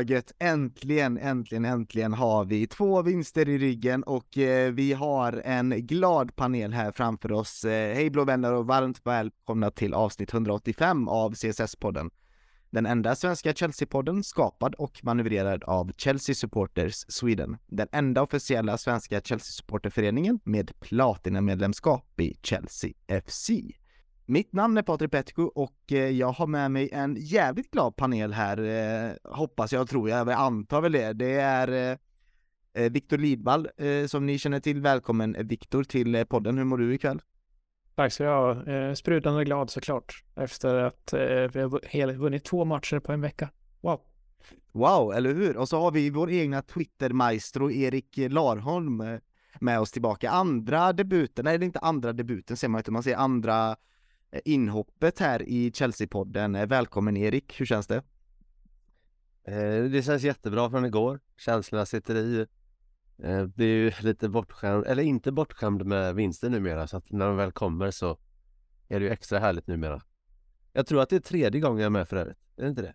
[0.00, 0.32] vad gött.
[0.38, 6.36] Äntligen, äntligen, äntligen har vi två vinster i ryggen och eh, vi har en glad
[6.36, 7.64] panel här framför oss.
[7.64, 12.10] Eh, hej blå vänner och varmt välkomna till avsnitt 185 av CSS-podden.
[12.70, 17.56] Den enda svenska Chelsea-podden skapad och manövrerad av Chelsea Supporters Sweden.
[17.66, 22.92] Den enda officiella svenska Chelsea-supporterföreningen med platinamedlemskap i Chelsea
[23.26, 23.50] FC.
[24.30, 28.32] Mitt namn är Patrik Petko och eh, jag har med mig en jävligt glad panel
[28.32, 31.12] här, eh, hoppas jag, tror jag, jag antar väl det.
[31.12, 31.98] Det är
[32.72, 33.68] eh, Viktor Lidvall
[34.06, 34.80] som ni känner till.
[34.80, 36.58] Välkommen Viktor till podden.
[36.58, 37.22] Hur mår du ikväll?
[37.94, 38.94] Tack så du ha.
[38.94, 41.14] Sprudlande glad såklart efter att
[41.52, 43.50] vi har vunnit två matcher på en vecka.
[43.80, 44.00] Wow!
[44.72, 45.56] Wow, eller hur?
[45.56, 49.02] Och så har vi vår egna Twitter-maestro Erik Larholm
[49.60, 50.30] med oss tillbaka.
[50.30, 53.99] Andra debuten, nej det är inte andra debuten ser man inte, man ser andra Eh,
[54.44, 56.60] inhoppet här i Chelsea-podden.
[56.60, 58.02] Eh, välkommen Erik, hur känns det?
[59.44, 61.20] Eh, det känns jättebra från igår.
[61.36, 62.46] Känslorna sitter i.
[63.54, 67.36] Det är ju lite bortskämd, eller inte bortskämd med vinster numera så att när de
[67.36, 68.18] väl kommer så
[68.88, 70.02] är det ju extra härligt numera.
[70.72, 72.38] Jag tror att det är tredje gången jag är med för övrigt.
[72.56, 72.94] Är det inte det?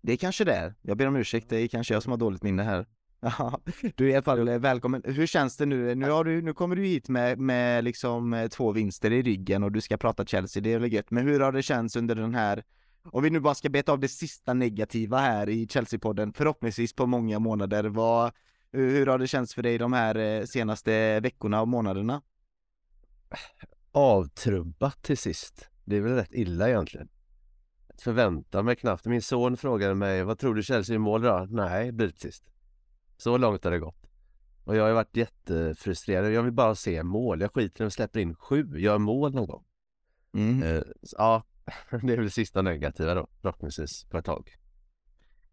[0.00, 0.74] Det kanske det är.
[0.82, 2.86] Jag ber om ursäkt, det är kanske jag som har dåligt minne här.
[3.38, 3.60] Ja,
[3.96, 5.02] du är i alla fall välkommen.
[5.04, 5.94] Hur känns det nu?
[5.94, 9.62] Nu, har du, nu kommer du hit med, med liksom eh, två vinster i ryggen
[9.62, 11.10] och du ska prata Chelsea, det är väl gött.
[11.10, 12.64] Men hur har det känts under den här,
[13.04, 17.06] om vi nu bara ska beta av det sista negativa här i Chelsea-podden, förhoppningsvis på
[17.06, 18.32] många månader, vad,
[18.72, 22.22] hur har det känts för dig de här eh, senaste veckorna och månaderna?
[23.92, 25.68] Avtrubbat till sist.
[25.84, 27.08] Det är väl rätt illa egentligen.
[27.98, 29.04] Förväntar mig knappt.
[29.04, 31.46] Min son frågade mig, vad tror du Chelsea i mål då?
[31.50, 32.52] Nej, blir det sist.
[33.22, 34.10] Så långt har det gått.
[34.64, 36.32] Och jag har varit jättefrustrerad.
[36.32, 37.40] Jag vill bara se mål.
[37.40, 38.78] Jag skiter i att släpper in sju.
[38.78, 39.64] Gör mål någon gång.
[40.34, 40.62] Mm.
[40.62, 40.82] Eh,
[41.18, 41.42] ja,
[41.90, 44.56] det är väl det sista negativa då, förhoppningsvis, på ett tag.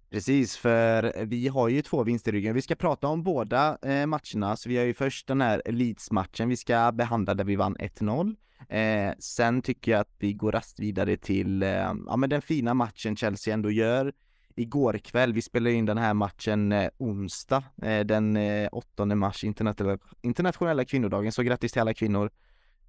[0.09, 2.56] Precis, för vi har ju två vinster i ryggen.
[2.56, 6.50] Vi ska prata om båda eh, matcherna, så vi har ju först den här Leeds-matchen
[6.50, 8.35] vi ska behandla där vi vann 1-0.
[8.69, 12.74] Eh, sen tycker jag att vi går rast vidare till, eh, ja men den fina
[12.74, 14.13] matchen Chelsea ändå gör
[14.59, 15.34] igår kväll.
[15.34, 20.86] Vi spelade in den här matchen eh, onsdag, eh, den eh, 8 mars, internationella, internationella
[20.86, 22.30] kvinnodagen, så grattis till alla kvinnor.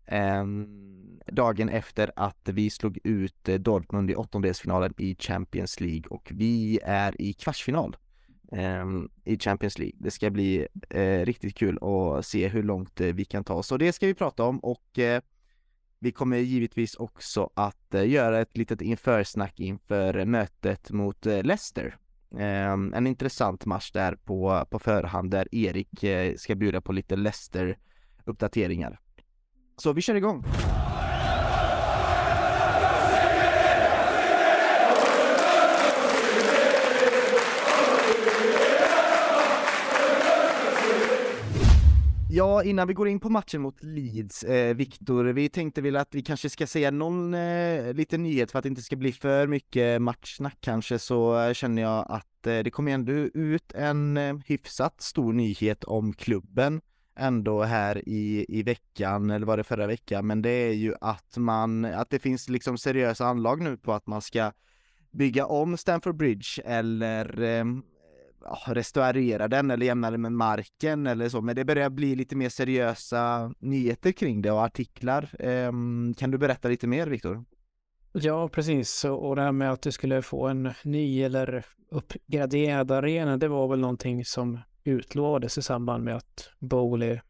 [0.07, 6.29] Ehm, dagen efter att vi slog ut eh, Dortmund i åttondelsfinalen i Champions League och
[6.35, 7.97] vi är i kvartsfinal
[8.53, 9.97] ehm, i Champions League.
[9.99, 13.73] Det ska bli eh, riktigt kul att se hur långt eh, vi kan ta oss
[13.73, 14.99] och det ska vi prata om och
[16.03, 21.43] vi kommer givetvis också att eh, göra ett litet införsnack inför eh, mötet mot eh,
[21.43, 21.97] Leicester.
[22.39, 26.05] Ehm, en intressant match där på, på förhand där Erik
[26.37, 28.99] ska bjuda på lite Leicester-uppdateringar.
[29.77, 30.45] Så vi kör igång!
[42.33, 46.15] Ja, innan vi går in på matchen mot Leeds, eh, Viktor, vi tänkte väl att
[46.15, 49.47] vi kanske ska säga någon eh, liten nyhet för att det inte ska bli för
[49.47, 54.37] mycket matchsnack kanske, så eh, känner jag att eh, det kommer ändå ut en eh,
[54.47, 56.81] hyfsat stor nyhet om klubben
[57.19, 61.37] ändå här i, i veckan, eller var det förra veckan, men det är ju att
[61.37, 64.53] man, att det finns liksom seriösa anlag nu på att man ska
[65.11, 67.65] bygga om Stamford Bridge eller eh,
[68.67, 72.49] restaurera den eller jämna den med marken eller så, men det börjar bli lite mer
[72.49, 75.31] seriösa nyheter kring det och artiklar.
[75.39, 77.45] Ehm, kan du berätta lite mer, Viktor?
[78.13, 79.05] Ja, precis.
[79.05, 83.69] Och det här med att du skulle få en ny eller uppgraderad arena, det var
[83.69, 87.21] väl någonting som utlovades i samband med att Bowley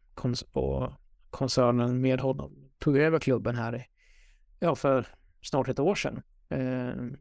[0.51, 0.91] och
[1.29, 3.85] koncernen med honom tog över klubben här
[4.59, 5.07] ja, för
[5.41, 6.21] snart ett år sedan.
[6.49, 7.17] Ehm,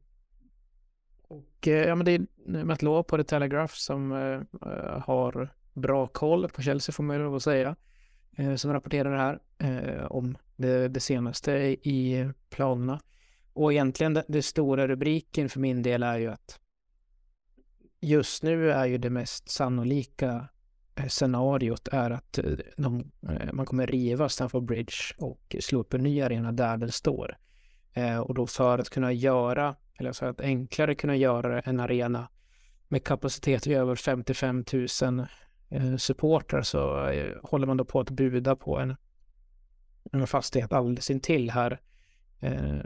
[1.30, 2.26] och eh, ja, men det är
[2.64, 7.18] Matt Law på The Telegraph som eh, eh, har bra koll på Chelsea får man
[7.18, 7.76] lov att säga.
[8.36, 13.00] Eh, som rapporterar det här eh, om det, det, senaste i planerna.
[13.52, 16.60] Och egentligen det, det stora rubriken för min del är ju att
[18.00, 20.48] just nu är ju det mest sannolika
[20.94, 22.38] eh, scenariot är att
[22.76, 23.10] de,
[23.52, 27.36] man kommer riva Stamford Bridge och slå upp en ny arena där den står.
[28.24, 32.28] och då för att kunna göra eller så att enklare kunna göra en arena
[32.88, 34.64] med kapacitet i över 55
[35.02, 35.26] 000
[35.68, 38.96] eh, supportrar så eh, håller man då på att buda på en,
[40.12, 41.80] en fastighet alldeles intill här
[42.40, 42.78] eh,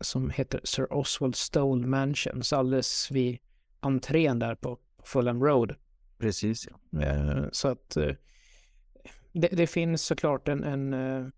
[0.00, 3.38] som heter Sir Oswald Stole Mansion, så alldeles vid
[3.80, 5.74] entrén där på Fulham Road.
[6.18, 7.02] Precis, ja.
[7.02, 8.12] Eh, så att eh,
[9.32, 11.32] det, det, finns såklart en, en,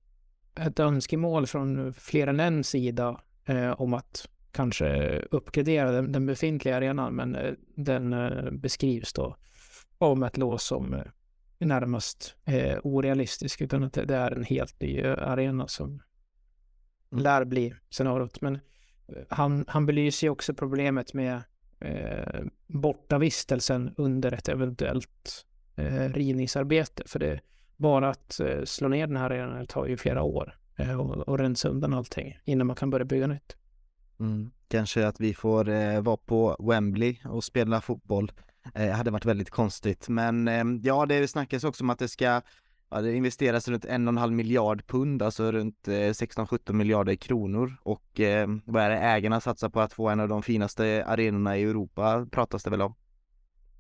[0.55, 3.21] ett önskemål från fler än en sida
[3.77, 9.37] om att kanske uppgradera den, den befintliga arenan, men eh, den eh, beskrivs då
[9.99, 11.03] av ett lås som eh,
[11.59, 16.03] närmast eh, orealistisk, utan att det är en helt ny arena som
[17.11, 18.41] lär bli scenariot.
[18.41, 18.59] Men
[19.29, 21.43] han, han belyser ju också problemet med
[21.81, 25.47] eh, bortavistelsen under ett eventuellt
[25.77, 27.03] eh, rivningsarbete.
[27.07, 27.41] För det
[27.77, 31.39] bara att eh, slå ner den här arenan tar ju flera år eh, och, och
[31.39, 33.57] rensa undan allting innan man kan börja bygga nytt.
[34.21, 34.51] Mm.
[34.69, 38.33] Kanske att vi får eh, vara på Wembley och spela fotboll.
[38.75, 42.43] Eh, hade varit väldigt konstigt, men eh, ja, det snackas också om att det ska
[42.91, 47.15] ja, det investeras runt en och en halv miljard pund, alltså runt eh, 16-17 miljarder
[47.15, 51.05] kronor och eh, vad är det ägarna satsar på att få en av de finaste
[51.07, 52.95] arenorna i Europa pratas det väl om.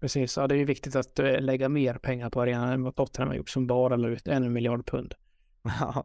[0.01, 2.97] Precis, ja det är ju viktigt att eh, lägga mer pengar på arenan än vad
[2.97, 5.15] Tottenham har gjort som bara la ut en miljard pund.
[5.81, 6.05] Ja.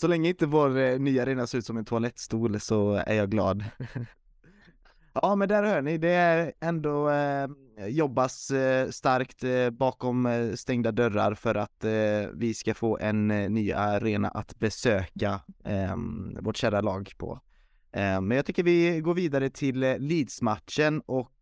[0.00, 3.30] Så länge inte vår eh, nya arena ser ut som en toalettstol så är jag
[3.30, 3.64] glad.
[5.12, 7.48] Ja, men där hör ni, det är ändå eh,
[7.86, 11.90] jobbas eh, starkt eh, bakom eh, stängda dörrar för att eh,
[12.34, 17.40] vi ska få en ny arena att besöka ehm, vårt kära lag på.
[17.92, 21.32] Ehm, men jag tycker vi går vidare till Leeds-matchen och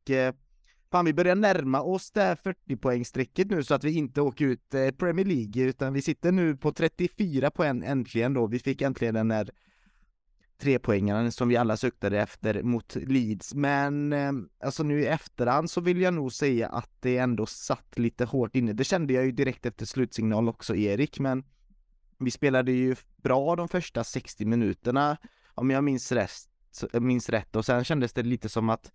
[0.90, 4.74] Fan, vi börjar närma oss det här 40-poängsstrecket nu så att vi inte åker ut
[4.74, 8.46] eh, Premier League utan vi sitter nu på 34 poäng äntligen då.
[8.46, 9.50] Vi fick äntligen den här
[10.58, 13.54] trepoängaren som vi alla suktade efter mot Leeds.
[13.54, 14.32] Men eh,
[14.64, 18.56] alltså nu i efterhand så vill jag nog säga att det ändå satt lite hårt
[18.56, 18.72] inne.
[18.72, 21.44] Det kände jag ju direkt efter slutsignal också, Erik, men
[22.18, 25.16] vi spelade ju bra de första 60 minuterna
[25.54, 26.30] om jag minns rätt,
[26.92, 28.92] minns rätt och sen kändes det lite som att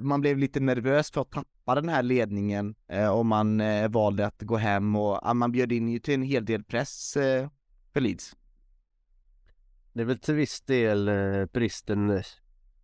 [0.00, 4.26] man blev lite nervös för att tappa den här ledningen eh, och man eh, valde
[4.26, 7.48] att gå hem och eh, man bjöd in ju till en hel del press eh,
[7.92, 8.36] för Leeds.
[9.92, 12.22] Det är väl till viss del eh, bristen eh,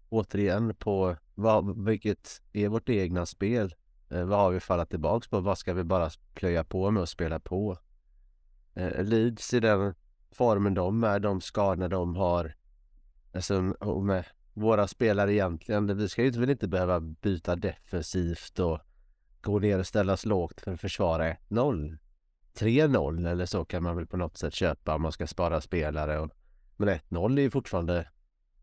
[0.08, 3.74] återigen på vad, vilket är vårt egna spel?
[4.10, 5.40] Eh, vad har vi fallit tillbaks på?
[5.40, 7.78] Vad ska vi bara plöja på med och spela på?
[8.74, 9.94] Eh, Leeds i den
[10.30, 12.54] formen de är, de skadorna de har.
[13.34, 13.62] Alltså
[14.02, 14.24] med
[14.58, 15.96] våra spelare egentligen.
[15.96, 18.78] Vi ska ju väl inte behöva byta defensivt och
[19.40, 21.98] gå ner och ställa oss lågt för att försvara 1-0.
[22.54, 26.18] 3-0 eller så kan man väl på något sätt köpa om man ska spara spelare
[26.18, 26.30] och
[26.76, 28.08] men 1-0 är ju fortfarande,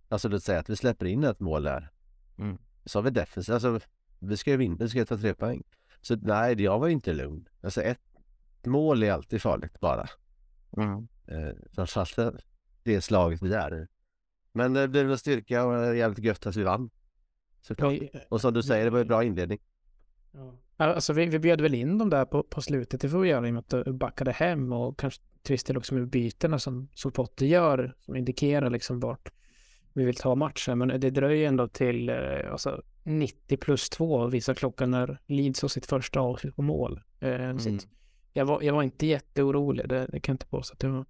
[0.09, 1.91] alltså låt säga att vi släpper in ett mål där.
[2.37, 2.57] Mm.
[2.85, 3.79] Så har vi defensivt, alltså
[4.19, 5.63] vi ska ju vinna, vi ska ta tre poäng.
[6.01, 7.47] Så nej, jag var inte lugn.
[7.61, 8.01] Alltså ett
[8.63, 10.09] mål är alltid farligt bara.
[10.77, 11.07] Mm.
[11.27, 12.43] Eh, framförallt
[12.83, 13.87] det slaget vi är
[14.55, 16.89] Men det blev en styrka och jävligt gött att vi vann.
[17.61, 17.93] Såklart.
[18.29, 19.59] Och som du säger, det var en bra inledning.
[20.31, 20.53] Ja.
[20.77, 23.47] Alltså vi, vi bjöd väl in dem där på, på slutet, det får vi göra
[23.47, 27.11] i och med att du backade hem och kanske del också med bytena som, som
[27.11, 29.31] Potter gör, som indikerar liksom vart
[29.93, 30.77] vi vill ta matchen.
[30.77, 32.15] Men det dröjer ändå till eh,
[32.51, 37.01] alltså 90 plus 2 visar klockan när Leeds har sitt första avslut på mål.
[37.19, 37.79] Eh, mm.
[38.33, 41.05] jag, var, jag var inte jätteorolig, det, det kan jag inte påstå att det var.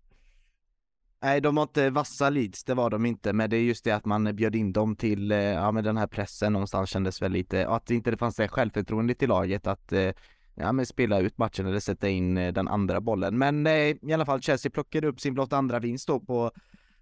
[1.25, 3.91] Nej, de var inte vassa Leeds, det var de inte, men det är just det
[3.91, 7.31] att man bjöd in dem till, eh, ja men den här pressen någonstans kändes väl
[7.31, 10.11] lite, att det inte fanns det självförtroendet i laget att eh,
[10.55, 13.37] ja, men spela ut matchen eller sätta in eh, den andra bollen.
[13.37, 16.51] Men i alla fall Chelsea plockade upp sin blott andra vinst då på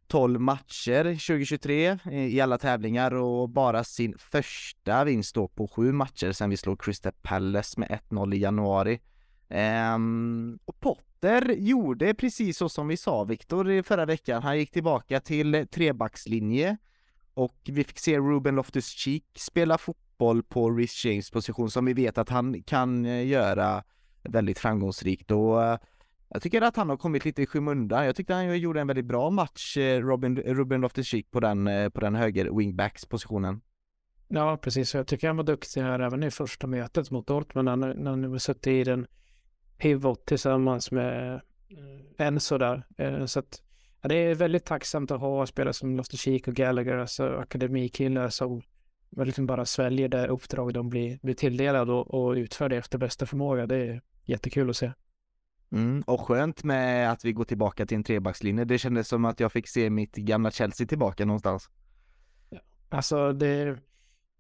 [0.08, 6.32] 12 matcher 2023 i alla tävlingar och bara sin första vinst då på sju matcher
[6.32, 9.00] sen vi slog Crystal Palace med 1-0 i januari.
[9.54, 14.44] Um, och Potter gjorde precis så som vi sa Viktor förra veckan.
[14.44, 16.78] Han gick tillbaka till trebackslinje
[17.34, 22.18] och vi fick se Ruben Loftus-Cheek spela fotboll på Rhys James position som vi vet
[22.18, 23.84] att han kan eh, göra
[24.24, 25.78] väldigt framgångsrikt och eh,
[26.30, 28.06] jag tycker att han har kommit lite i skymundan.
[28.06, 32.00] Jag tyckte han gjorde en väldigt bra match, eh, Robin, Ruben Loftus-Cheek på den, på
[32.02, 33.62] den höger wingbacks positionen.
[34.28, 34.94] Ja, precis.
[34.96, 38.40] Jag tycker han var duktig här även i första mötet mot Dortmund när, när han
[38.40, 39.08] suttit i den
[39.78, 41.42] pivot tillsammans med
[42.18, 42.84] Enzo där.
[43.26, 43.64] Så att
[44.04, 48.30] Ja, det är väldigt tacksamt att ha spelare som Loster Cheek och Gallagher, alltså akademikillar
[48.30, 48.62] som
[49.18, 53.26] liksom bara sväljer det uppdrag de blir, blir tilldelade och, och utför det efter bästa
[53.26, 53.68] förmåga.
[53.68, 54.92] Det är jättekul att se.
[55.72, 58.66] Mm, och skönt med att vi går tillbaka till en trebackslinje.
[58.66, 61.70] Det kändes som att jag fick se mitt gamla Chelsea tillbaka någonstans.
[62.50, 63.78] Ja, alltså det,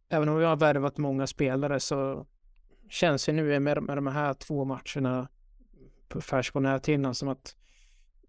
[0.09, 2.27] även om vi har värvat många spelare så
[2.93, 5.27] känns det nu med, med de här två matcherna
[6.07, 7.55] på färskt på näthinnan som att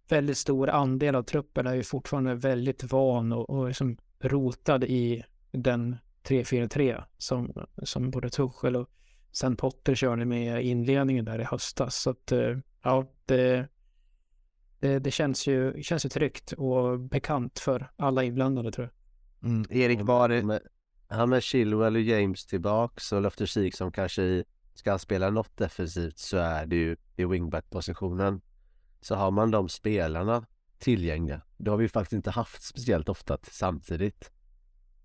[0.09, 5.25] väldigt stor andel av truppen är ju fortfarande väldigt van och, och liksom rotad i
[5.51, 8.91] den 3-4-3 som, som både Tuchel och
[9.33, 11.97] sen Potter körde med inledningen där i höstas.
[11.97, 13.69] Så att eh, ja, det,
[14.79, 18.91] det, det, känns, ju, känns ju tryggt och bekant för alla inblandade tror
[19.41, 19.51] jag.
[19.51, 19.67] Mm.
[19.71, 20.61] Erik, var det...
[21.09, 24.45] Han med Chilwell och James tillbaks och Loftus som kanske i,
[24.75, 28.41] ska han spela något defensivt så är det ju i wingback-positionen.
[29.01, 30.47] Så har man de spelarna
[30.79, 34.31] tillgängliga, det har vi faktiskt inte haft speciellt ofta samtidigt.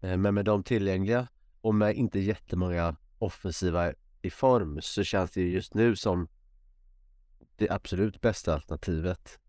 [0.01, 1.27] Eh, men med de tillgängliga
[1.61, 6.27] och med inte jättemånga offensiva i form så känns det just nu som
[7.55, 9.39] det absolut bästa alternativet.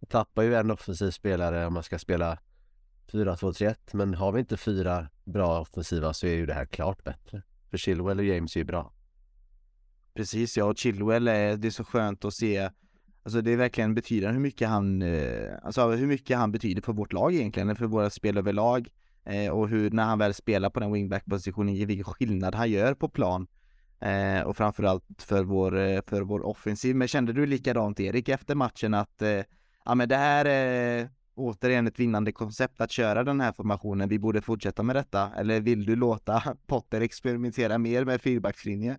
[0.00, 2.38] Man tappar ju en offensiv spelare om man ska spela
[3.06, 7.42] 4-2-3-1 men har vi inte fyra bra offensiva så är ju det här klart bättre.
[7.70, 8.92] För Chilwell och James är ju bra.
[10.16, 12.70] Precis ja, och Chilwell är, det är så skönt att se
[13.26, 16.92] Alltså det är verkligen betydande hur mycket han, eh, alltså hur mycket han betyder för
[16.92, 18.88] vårt lag egentligen, för våra spel överlag.
[19.24, 23.08] Eh, och hur, när han väl spelar på den wingback-positionen, vilken skillnad han gör på
[23.08, 23.46] plan.
[24.00, 26.96] Eh, och framförallt för vår, eh, för vår offensiv.
[26.96, 29.42] Men kände du likadant Erik efter matchen att, eh,
[29.84, 34.18] ja men det här är återigen ett vinnande koncept att köra den här formationen, vi
[34.18, 35.30] borde fortsätta med detta?
[35.36, 38.96] Eller vill du låta Potter experimentera mer med fyrbackslinje?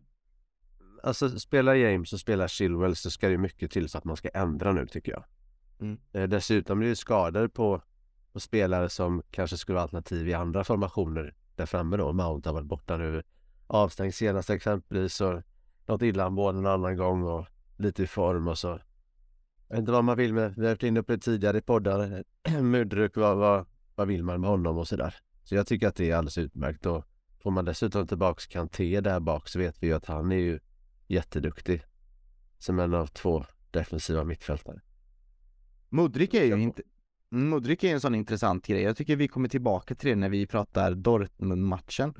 [1.07, 4.29] Alltså spelar James och spelar Chilwell så ska det mycket till så att man ska
[4.29, 5.23] ändra nu tycker jag.
[5.79, 5.97] Mm.
[6.13, 7.81] Eh, dessutom blir det skador på,
[8.33, 12.13] på spelare som kanske skulle vara alternativ i andra formationer där framme då.
[12.13, 13.23] Mount har varit borta nu.
[13.67, 15.41] Avstängd senast exempelvis och
[15.85, 17.45] något illamående en annan gång och
[17.77, 18.67] lite i form och så.
[19.67, 21.61] Jag vet inte vad man vill med, vi har varit inne på det tidigare i
[21.61, 22.23] poddar.
[22.61, 25.15] Mudryk, vad, vad, vad vill man med honom och sådär.
[25.43, 27.05] Så jag tycker att det är alldeles utmärkt och
[27.39, 30.59] får man dessutom tillbaks Kanté där bak så vet vi ju att han är ju
[31.07, 31.83] jätteduktig
[32.57, 34.81] som en av två defensiva mittfältare.
[35.89, 36.81] Modric är ju inte
[37.29, 38.81] Modric är en sån intressant grej.
[38.81, 42.13] Jag tycker vi kommer tillbaka till det när vi pratar Dortmund-matchen.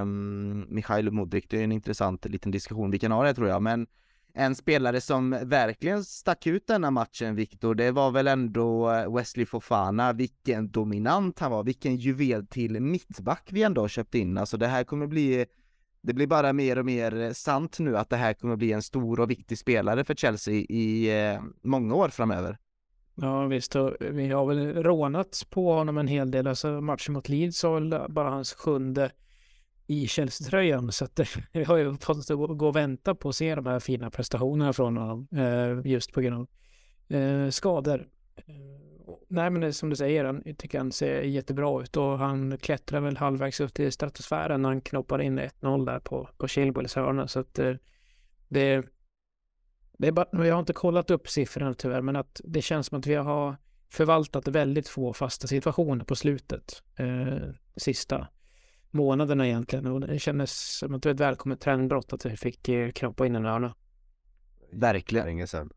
[0.00, 3.62] Um, Mikhail Modric, det är en intressant liten diskussion vi kan ha det tror jag,
[3.62, 3.86] men
[4.34, 10.12] en spelare som verkligen stack ut denna matchen, Viktor, det var väl ändå Wesley Fofana.
[10.12, 14.38] Vilken dominant han var, vilken juvel till mittback vi ändå köpte in.
[14.38, 15.46] Alltså det här kommer bli
[16.02, 18.82] det blir bara mer och mer eh, sant nu att det här kommer bli en
[18.82, 22.58] stor och viktig spelare för Chelsea i eh, många år framöver.
[23.14, 26.46] Ja visst, och vi har väl rånats på honom en hel del.
[26.46, 29.10] Alltså matchen mot Leeds var väl bara hans sjunde
[29.86, 30.92] i Chelsea-tröjan.
[30.92, 31.20] Så att
[31.52, 34.96] vi har ju fått gå och vänta på att se de här fina prestationerna från
[34.96, 35.28] honom.
[35.32, 36.48] Eh, just på grund
[37.10, 38.08] av eh, skador.
[39.28, 43.16] Nej men som du säger, han tycker han ser jättebra ut och han klättrar väl
[43.16, 47.28] halvvägs upp till stratosfären när han knoppar in 1-0 där på, på Chilwells hörna.
[47.28, 47.78] Så att det,
[48.48, 48.86] det,
[49.98, 52.98] det är bara, jag har inte kollat upp siffrorna tyvärr, men att det känns som
[52.98, 53.56] att vi har
[53.90, 56.82] förvaltat väldigt få fasta situationer på slutet.
[56.96, 58.28] Eh, sista
[58.90, 59.86] månaderna egentligen.
[59.86, 63.26] Och det kändes som att det var ett välkommet trendbrott att vi fick eh, knoppa
[63.26, 63.74] in en hörna.
[64.72, 65.26] Verkligen.
[65.26, 65.70] Länge sedan.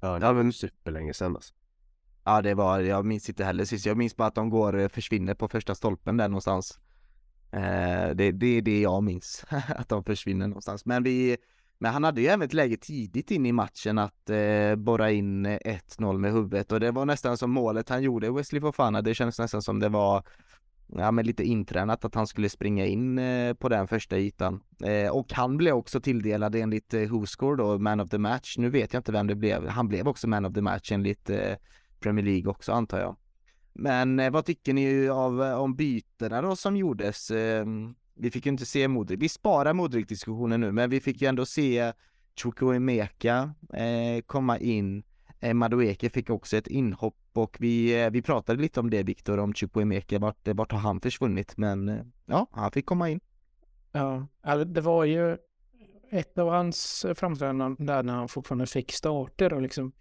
[0.00, 1.54] Ja, det var superlänge sedan alltså.
[2.24, 4.88] Ja det var, jag minns inte heller sist, jag minns bara att de går, eh,
[4.88, 6.78] försvinner på första stolpen där någonstans.
[7.52, 10.86] Eh, det, det är det jag minns, att de försvinner någonstans.
[10.86, 11.36] Men vi,
[11.78, 15.46] men han hade ju även ett läge tidigt in i matchen att eh, borra in
[15.46, 15.58] eh,
[15.98, 19.38] 1-0 med huvudet och det var nästan som målet han gjorde, Wesley Fofana, det kändes
[19.38, 20.24] nästan som det var
[20.86, 24.60] ja, men lite intränat att han skulle springa in eh, på den första ytan.
[24.84, 28.58] Eh, och han blev också tilldelad enligt eh, WhoScore då, Man of the Match.
[28.58, 29.68] Nu vet jag inte vem det blev.
[29.68, 31.54] Han blev också Man of the Match enligt eh,
[32.02, 33.16] Premier League också antar jag.
[33.72, 37.30] Men eh, vad tycker ni av, eh, om bytena då som gjordes?
[37.30, 37.66] Eh,
[38.14, 41.46] vi fick ju inte se Modric, vi sparar Modric-diskussionen nu, men vi fick ju ändå
[41.46, 41.92] se
[42.36, 45.02] Chukwuemeka eh, komma in.
[45.40, 49.38] Eh, Madueke fick också ett inhopp och vi, eh, vi pratade lite om det Viktor,
[49.38, 51.56] om Chukwuemeka, vart, eh, vart har han försvunnit?
[51.56, 53.20] Men eh, ja, han fick komma in.
[53.92, 54.26] Ja,
[54.64, 55.36] det var ju
[56.10, 59.92] ett av hans framträdanden där när han fortfarande fick starter och liksom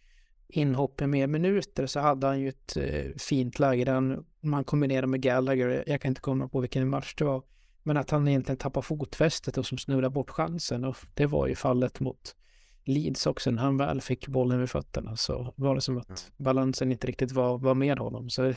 [0.51, 4.63] inhopp i mer minuter så hade han ju ett eh, fint läge där han, man
[4.63, 5.83] kombinerade med Gallagher.
[5.87, 7.43] Jag kan inte komma på vilken match det var.
[7.83, 10.85] Men att han egentligen tappar fotfästet och som snurrar bort chansen.
[10.85, 12.35] Och det var ju fallet mot
[12.83, 13.51] Leeds också.
[13.51, 17.31] När han väl fick bollen vid fötterna så var det som att balansen inte riktigt
[17.31, 18.29] var, var med honom.
[18.29, 18.53] Så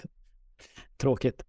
[0.96, 1.44] tråkigt.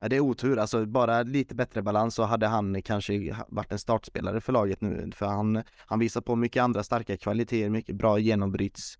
[0.00, 3.78] Ja, det är otur, alltså bara lite bättre balans så hade han kanske varit en
[3.78, 5.10] startspelare för laget nu.
[5.14, 8.98] För han, han visar på mycket andra starka kvaliteter, mycket bra genombryts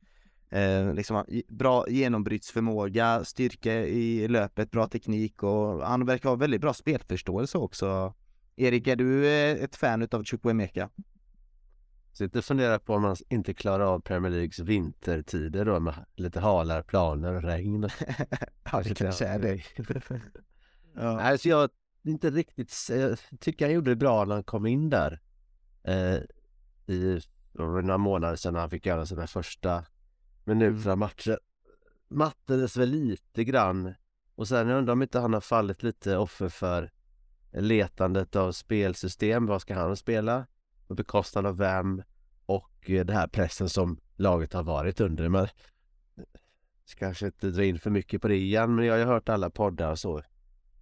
[0.50, 6.74] eh, liksom, bra genombrytsförmåga, styrka i löpet, bra teknik och han verkar ha väldigt bra
[6.74, 8.14] spelförståelse också.
[8.56, 10.90] Erik, är du eh, ett fan utav Chukwuemeka?
[12.12, 16.40] Sitter och funderar på om man inte klarar av Premier Leagues vintertider då med lite
[16.40, 17.88] halare planer och regn.
[18.72, 19.62] ja, det kanske är det.
[20.94, 21.20] ja.
[21.20, 21.70] Alltså jag
[22.04, 25.20] inte riktigt, jag tycker han gjorde det bra när han kom in där.
[25.84, 26.16] Eh,
[26.94, 27.20] I
[27.52, 29.84] några månader sedan han fick göra sina första
[30.46, 30.98] minuterna mm.
[30.98, 31.38] matchen.
[32.08, 33.94] Mattades väl lite grann
[34.34, 36.90] Och sen jag undrar om inte han har fallit lite offer för
[37.52, 39.46] letandet av spelsystem.
[39.46, 40.46] Vad ska han spela?
[40.86, 42.02] På bekostnad av vem?
[42.46, 45.28] Och det här pressen som laget har varit under.
[45.28, 45.48] Men
[46.84, 49.28] ska kanske inte dra in för mycket på det igen, men jag har ju hört
[49.28, 50.22] alla poddar och så.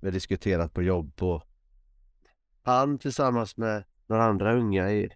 [0.00, 1.42] Vi har diskuterat på jobb och
[2.62, 5.10] han tillsammans med några andra unga i...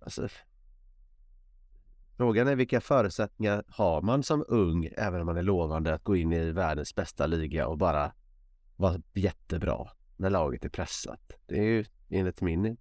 [0.00, 0.28] Alltså,
[2.18, 6.16] Frågan är vilka förutsättningar har man som ung, även om man är lovande, att gå
[6.16, 8.12] in i världens bästa liga och bara
[8.76, 11.32] vara jättebra när laget är pressat.
[11.46, 12.76] Det är ju enligt min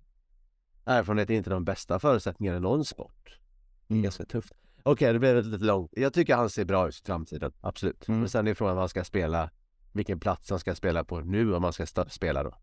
[0.86, 3.40] erfarenhet inte de bästa förutsättningarna i någon sport.
[3.88, 4.04] Mm.
[4.04, 4.54] ganska tufft.
[4.84, 5.92] Okej, okay, det blev lite långt.
[5.94, 8.08] Jag tycker han ser bra ut i framtiden, absolut.
[8.08, 8.20] Mm.
[8.20, 9.50] Men sen är frågan vad han ska spela,
[9.92, 12.58] vilken plats han ska spela på nu om han ska spela då.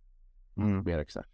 [0.57, 0.85] Mm.
[0.85, 1.31] Mer exakt.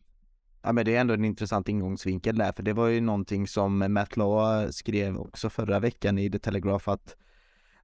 [0.62, 3.92] Ja men det är ändå en intressant ingångsvinkel där, för det var ju någonting som
[3.92, 7.16] Matt Law skrev också förra veckan i The Telegraph att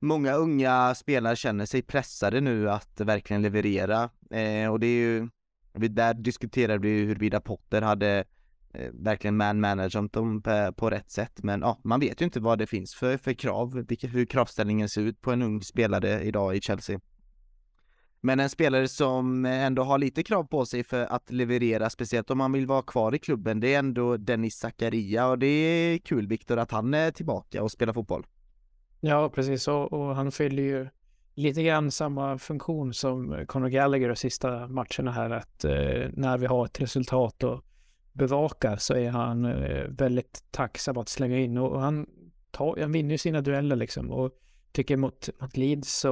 [0.00, 5.28] många unga spelare känner sig pressade nu att verkligen leverera eh, och det är ju,
[5.73, 8.25] där diskuterade vi ju huruvida Potter hade
[8.73, 12.59] eh, verkligen man-managerat dem på, på, rätt sätt, men ja, man vet ju inte vad
[12.59, 16.56] det finns för, för krav, vilka, hur kravställningen ser ut på en ung spelare idag
[16.56, 17.00] i Chelsea.
[18.20, 22.38] Men en spelare som ändå har lite krav på sig för att leverera, speciellt om
[22.38, 26.26] man vill vara kvar i klubben, det är ändå Dennis Zakaria och det är kul
[26.26, 28.26] Viktor att han är tillbaka och spelar fotboll.
[29.00, 30.88] Ja, precis och, och, han fyller ju
[31.35, 36.46] lite grann samma funktion som Conor Gallagher de sista matcherna här, att eh, när vi
[36.46, 37.64] har ett resultat att
[38.12, 42.07] bevaka så är han eh, väldigt tacksam att slänga in och, och han,
[42.50, 44.11] tar, han vinner ju sina dueller liksom.
[44.11, 44.31] Och
[44.76, 46.08] tycker mot, mot Leeds så,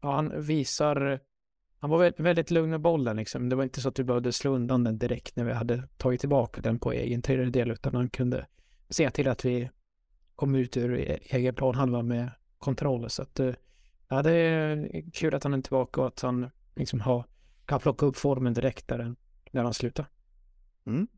[0.00, 1.20] ja, han visar,
[1.78, 3.48] han var väldigt lugn med bollen liksom.
[3.48, 6.20] Det var inte så att vi behövde slå undan den direkt när vi hade tagit
[6.20, 8.46] tillbaka den på egen tredjedel, utan han kunde
[8.88, 9.70] se till att vi
[10.36, 13.10] kom ut ur e-, egen planhalva med kontroll.
[13.10, 13.54] Så att, eh,
[14.08, 17.24] ja, det är kul att han är tillbaka och att han liksom har,
[17.66, 19.14] kan plocka upp formen direkt där,
[19.50, 20.06] när han slutar.
[20.86, 21.08] Mm.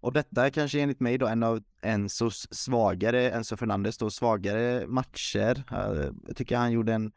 [0.00, 4.86] Och detta är kanske enligt mig då en av Enzos svagare, Enzo Fernandes då svagare
[4.86, 5.64] matcher.
[5.72, 7.12] Eh, jag tycker han gjorde en,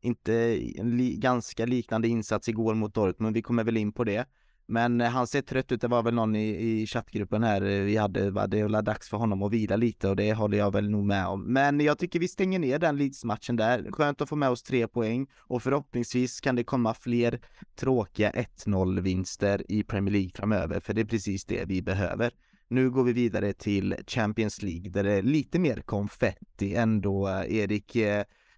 [0.00, 0.34] inte,
[0.78, 4.26] en li, ganska liknande insats igår mot Dortmund, vi kommer väl in på det.
[4.70, 7.82] Men eh, han ser trött ut, det var väl någon i, i chattgruppen här eh,
[7.82, 10.72] vi hade, var det var dags för honom att vila lite och det håller jag
[10.72, 11.52] väl nog med om.
[11.52, 13.92] Men jag tycker vi stänger ner den Leeds-matchen där.
[13.92, 17.40] Skönt att få med oss tre poäng och förhoppningsvis kan det komma fler
[17.76, 22.30] tråkiga 1-0 vinster i Premier League framöver, för det är precis det vi behöver.
[22.68, 27.28] Nu går vi vidare till Champions League där det är lite mer konfetti ändå.
[27.28, 27.96] Eh, Erik,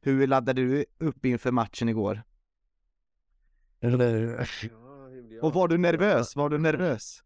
[0.03, 2.23] hur laddade du upp inför matchen igår?
[5.43, 6.37] Och var du nervös?
[6.37, 7.23] Var du nervös?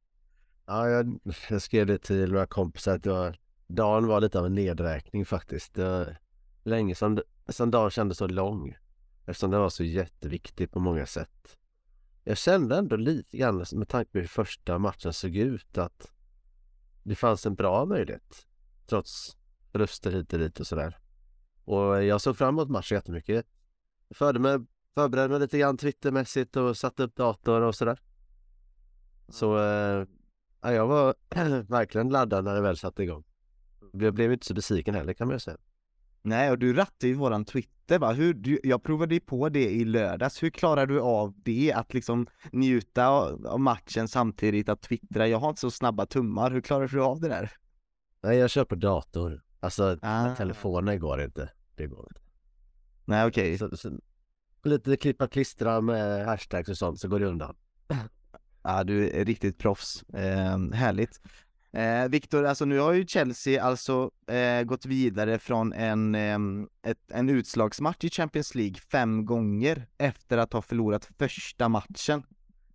[0.67, 4.55] Ja, jag, jag skrev det till några kompisar att jag, dagen var lite av en
[4.55, 5.75] nedräkning faktiskt.
[5.75, 6.17] Det var
[6.63, 8.77] länge sedan, sedan dagen kändes så lång.
[9.27, 11.59] Eftersom den var så jätteviktig på många sätt.
[12.25, 16.13] Jag kände ändå lite grann med tanke på hur första matchen såg ut att
[17.03, 18.47] det fanns en bra möjlighet.
[18.87, 19.37] Trots
[19.73, 20.99] röster hit och dit och sådär.
[21.65, 23.47] Och jag såg fram emot matchen jättemycket.
[24.09, 24.59] Jag förde mig
[24.95, 28.01] förberedde mig lite grann Twittermässigt och satte upp dator och sådär.
[29.29, 30.07] Så eh,
[30.73, 31.15] jag var
[31.71, 33.25] verkligen laddad när det väl satte igång.
[33.93, 35.57] Jag blev inte så besviken heller kan man ju säga.
[36.23, 38.13] Nej, och du rattade ju våran Twitter va?
[38.13, 40.43] Hur, du, jag provade ju på det i lördags.
[40.43, 41.73] Hur klarar du av det?
[41.73, 45.29] Att liksom njuta av matchen samtidigt att twittra?
[45.29, 46.51] Jag har inte så snabba tummar.
[46.51, 47.53] Hur klarar du av det där?
[48.23, 49.43] Nej, jag kör på dator.
[49.61, 50.35] Alltså, ah.
[50.35, 51.51] telefonen går inte.
[51.75, 52.21] Det går inte.
[53.05, 53.55] Nej, okej.
[53.55, 53.59] Okay.
[53.59, 53.99] Så, så,
[54.69, 57.57] lite klippa klistra med hashtags och sånt så går det undan.
[58.63, 60.03] Ja, du är riktigt proffs.
[60.03, 61.21] Eh, härligt.
[61.73, 66.39] Eh, Viktor, alltså nu har ju Chelsea alltså eh, gått vidare från en, eh,
[66.91, 72.23] ett, en utslagsmatch i Champions League fem gånger efter att ha förlorat första matchen.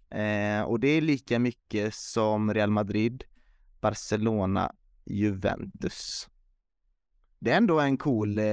[0.09, 3.23] Eh, och det är lika mycket som Real Madrid,
[3.81, 4.71] Barcelona,
[5.05, 6.29] Juventus
[7.39, 8.45] det är ändå en cool, eh,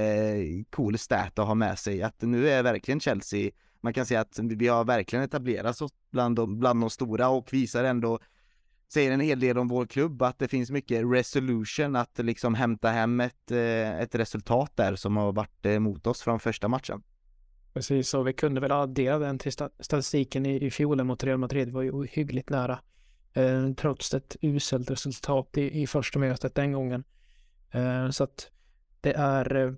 [0.69, 4.39] cool stat att ha med sig att nu är verkligen Chelsea, man kan säga att
[4.39, 8.19] vi har verkligen etablerat oss bland de, bland de stora och visar ändå
[8.93, 12.89] säger en hel del om vår klubb, att det finns mycket resolution att liksom hämta
[12.89, 17.03] hem ett, eh, ett resultat där som har varit eh, emot oss från första matchen.
[17.73, 21.67] Precis, och vi kunde väl addera den till statistiken i, i fjol mot Real Madrid,
[21.67, 22.79] det var ju hyggligt nära.
[23.33, 27.03] Eh, trots ett uselt resultat i, i första mötet den gången.
[27.71, 28.51] Eh, så att
[29.01, 29.55] det är...
[29.55, 29.73] Eh,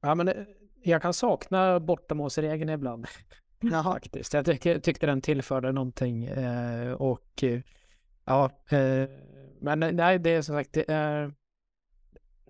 [0.00, 0.34] ja, men eh,
[0.82, 3.06] jag kan sakna bortamålsregeln ibland.
[3.60, 3.82] Ja.
[3.82, 4.34] Faktiskt.
[4.34, 7.44] Jag tyck, tyckte den tillförde någonting eh, och
[8.24, 9.08] ja, eh,
[9.60, 11.32] men nej, det är som sagt, det är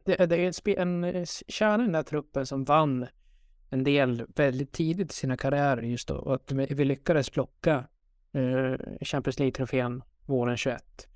[0.05, 3.07] det, det är en, en kärna i den här truppen som vann
[3.70, 6.14] en del väldigt tidigt i sina karriärer just då.
[6.14, 7.85] Och att vi lyckades plocka
[8.33, 11.09] eh, Champions League-trofén våren 21.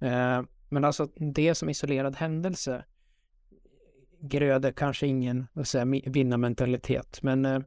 [0.00, 2.84] Eh, men alltså det som isolerad händelse
[4.20, 5.46] gröde kanske ingen
[6.06, 7.22] vinnarmentalitet.
[7.22, 7.60] Men eh,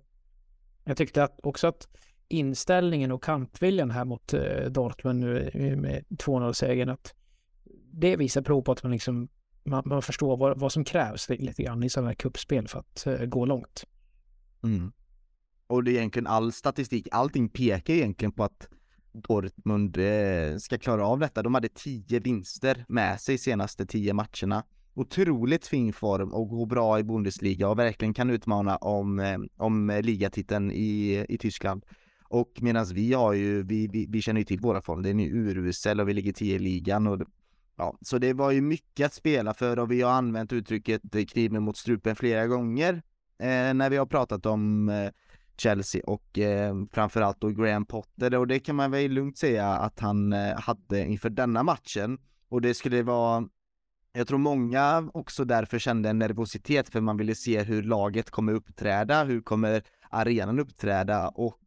[0.83, 1.87] jag tyckte att också att
[2.27, 7.13] inställningen och kampviljan här mot eh, Dortmund nu eh, med 2-0-segern, att
[7.91, 9.29] det visar prov på att man liksom
[9.63, 13.07] man, man förstår vad, vad som krävs lite grann i sådana här kuppspel för att
[13.07, 13.85] eh, gå långt.
[14.63, 14.91] Mm.
[15.67, 18.67] Och det är egentligen all statistik, allting pekar egentligen på att
[19.11, 21.43] Dortmund eh, ska klara av detta.
[21.43, 24.63] De hade tio vinster med sig senaste tio matcherna.
[24.99, 29.89] Otroligt fin form och går bra i Bundesliga och verkligen kan utmana om, eh, om
[29.89, 31.85] eh, ligatiteln i, i Tyskland.
[32.23, 35.27] Och medan vi har ju, vi, vi, vi känner ju till våra form, den är
[35.27, 37.21] urusel och vi ligger tio i ligan och
[37.77, 41.25] Ja, så det var ju mycket att spela för och vi har använt uttrycket eh,
[41.25, 42.93] kniven mot strupen flera gånger
[43.39, 45.09] eh, när vi har pratat om eh,
[45.57, 48.35] Chelsea och eh, framförallt då Graham Potter.
[48.35, 52.17] Och det kan man väl lugnt säga att han eh, hade inför denna matchen.
[52.49, 53.47] Och det skulle vara
[54.13, 58.53] jag tror många också därför kände en nervositet för man ville se hur laget kommer
[58.53, 61.59] uppträda, hur kommer arenan uppträda och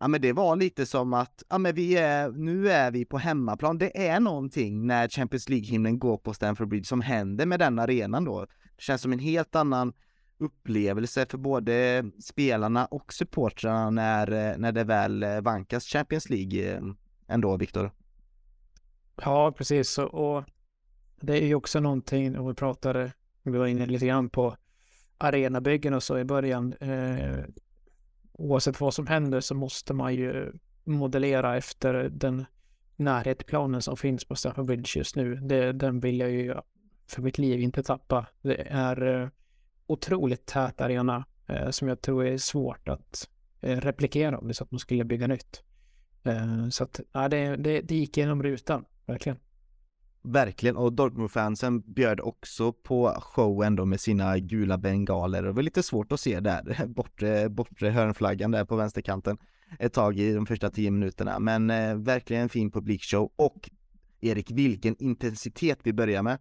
[0.00, 3.18] Ja men det var lite som att, ja men vi är, nu är vi på
[3.18, 3.78] hemmaplan.
[3.78, 8.24] Det är någonting när Champions League-himlen går på Stamford Bridge som händer med den arenan
[8.24, 8.40] då.
[8.76, 9.92] Det känns som en helt annan
[10.38, 16.82] upplevelse för både spelarna och supportrarna när, när det väl eh, vankas Champions League eh,
[17.28, 17.90] ändå, Viktor.
[19.16, 19.98] Ja, precis.
[19.98, 20.44] Och
[21.20, 24.56] det är ju också någonting, och vi pratade, vi var inne lite grann på
[25.18, 26.72] arenabyggen och så i början.
[26.80, 27.44] Eh,
[28.32, 30.52] oavsett vad som händer så måste man ju
[30.84, 32.44] modellera efter den
[32.96, 35.34] närhetsplanen som finns på Stafford Bridge just nu.
[35.34, 36.54] Det, den vill jag ju
[37.06, 38.26] för mitt liv inte tappa.
[38.42, 39.28] Det är eh,
[39.86, 43.28] otroligt tät arena eh, som jag tror är svårt att
[43.60, 45.62] eh, replikera om det så att man skulle bygga nytt.
[46.24, 49.38] Eh, så att ja, det, det, det gick genom rutan, verkligen.
[50.26, 55.42] Verkligen, och Dortmund-fansen bjöd också på showen då med sina gula bengaler.
[55.42, 59.38] Det var lite svårt att se där, bortre, bortre hörnflaggan där på vänsterkanten
[59.78, 61.38] ett tag i de första tio minuterna.
[61.38, 63.70] Men eh, verkligen en fin publikshow och
[64.20, 66.38] Erik, vilken intensitet vi börjar med.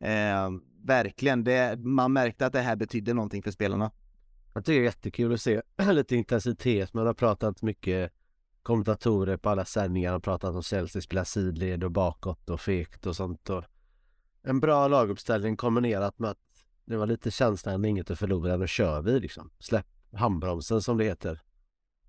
[0.00, 0.50] Eh,
[0.84, 3.90] verkligen, det, man märkte att det här betydde någonting för spelarna.
[4.54, 6.94] Jag tycker det är jättekul att se lite intensitet.
[6.94, 8.12] Man har pratat mycket
[8.66, 13.16] kommentatorer på alla sändningar har pratat om Chelsea spelar sidled och bakåt och fegt och
[13.16, 13.50] sånt.
[13.50, 13.64] Och
[14.42, 16.38] en bra laguppställning kombinerat med att
[16.84, 19.50] det var lite känslan inget att förlora, då kör vi liksom.
[19.58, 21.40] Släpp handbromsen som det heter.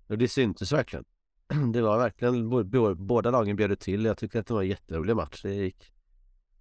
[0.06, 1.04] Och det syntes verkligen.
[1.72, 4.04] Det var verkligen, båda lagen bjöd till.
[4.04, 5.42] Jag tyckte att det var en jätterolig match.
[5.42, 5.92] Det gick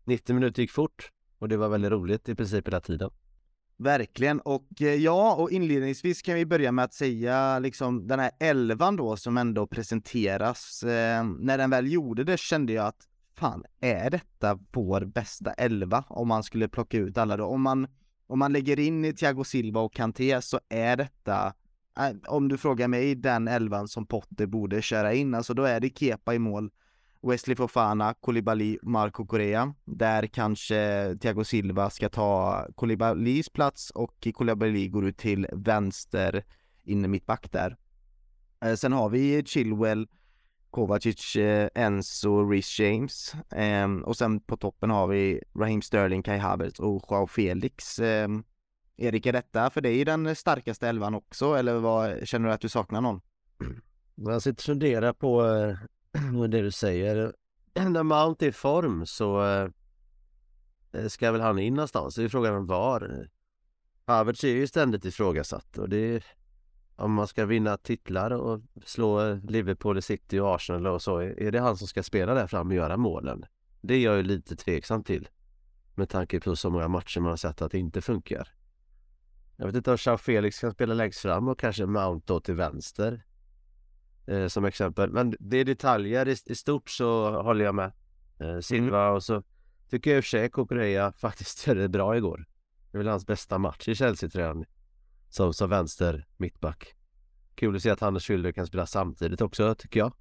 [0.04, 3.10] 90 minuter gick fort och det var väldigt roligt i princip hela tiden.
[3.80, 8.32] Verkligen, och eh, ja, och inledningsvis kan vi börja med att säga liksom den här
[8.40, 10.84] elvan då som ändå presenteras.
[10.84, 16.04] Eh, när den väl gjorde det kände jag att fan, är detta vår bästa elva
[16.08, 17.46] om man skulle plocka ut alla då?
[17.46, 17.88] Om man,
[18.28, 21.54] om man lägger in i Thiago Silva och Kanté så är detta,
[22.00, 25.36] eh, om du frågar mig, den elvan som Potter borde köra in.
[25.36, 26.72] Alltså då är det Kepa i mål.
[27.22, 29.74] Wesley Fofana, Koulibaly, Marco Correa.
[29.86, 36.44] Där kanske Thiago Silva ska ta Koulibalys plats och Koulibaly går ut till vänster
[36.84, 37.78] inne mittback där.
[38.62, 40.08] Eh, sen har vi Chilwell,
[40.70, 46.38] Kovacic, eh, Enzo, Rhys James ehm, och sen på toppen har vi Raheem Sterling, Kai
[46.38, 48.00] Havertz och Joao Felix.
[48.00, 48.44] Ehm,
[48.98, 52.70] Erik, är detta för dig den starkaste elvan också eller vad, känner du att du
[52.70, 53.22] saknar någon?
[54.16, 55.78] Jag sitter och funderar på eh,
[56.18, 57.34] eh, och det du säger.
[57.74, 59.70] När Mount är i form så eh,
[60.92, 62.16] eh, ska väl han in någonstans.
[62.16, 63.30] Det är frågan var.
[64.06, 66.26] Havertz är ju ständigt ifrågasatt och det är,
[66.96, 71.20] om man ska vinna titlar och slå Liverpool, City och Arsenal och så.
[71.20, 73.46] Är det han som ska spela där fram och göra målen?
[73.82, 75.28] Det är jag ju lite tveksam till.
[75.96, 78.50] Med tanke på så många matcher man har sett att det inte funkar.
[79.56, 82.56] Jag vet inte om Jean Felix kan spela längst fram och kanske Mount då till
[82.56, 83.24] vänster
[84.28, 85.12] eh, som exempel.
[85.12, 86.28] Men det är detaljer.
[86.28, 87.92] I, i stort så håller jag med.
[88.40, 89.16] Eh, Silva mm.
[89.16, 89.44] och så
[89.90, 92.46] tycker jag i och för sig Kukureya faktiskt gjorde det bra igår.
[92.92, 94.66] Det är väl hans bästa match i Chelsea-tröjan.
[95.30, 96.96] Som, som vänster mittback.
[97.56, 100.14] Kul att se att han och Schüller kan spela samtidigt också tycker jag.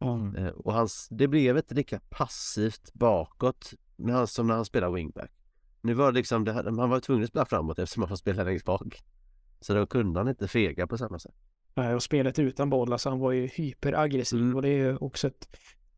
[0.00, 0.36] Mm.
[0.36, 4.90] Eh, och hans, det blev inte lika passivt bakåt när han, som när han spelar
[4.90, 5.30] wingback.
[5.80, 8.44] Nu var det liksom, det, han var tvungen att spela framåt eftersom han får spela
[8.44, 9.02] längst bak.
[9.60, 11.34] Så då kunde han inte fega på samma sätt.
[11.74, 14.56] Och spelet utan boll, alltså han var ju hyperaggressiv mm.
[14.56, 15.48] och det är också ett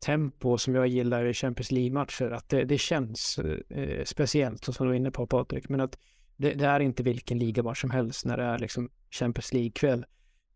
[0.01, 4.91] tempo som jag gillar i Champions League-matcher, att det, det känns eh, speciellt, som du
[4.91, 5.99] var inne på Patrik, men att
[6.37, 10.05] det, det är inte vilken ligamatch som helst när det är liksom Champions League-kväll.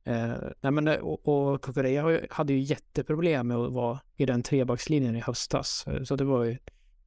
[0.05, 4.43] Eh, nej men, eh, och, och Kukureya hade ju jätteproblem med att vara i den
[4.43, 5.85] trebackslinjen i höstas.
[5.87, 6.59] Eh, så det var ju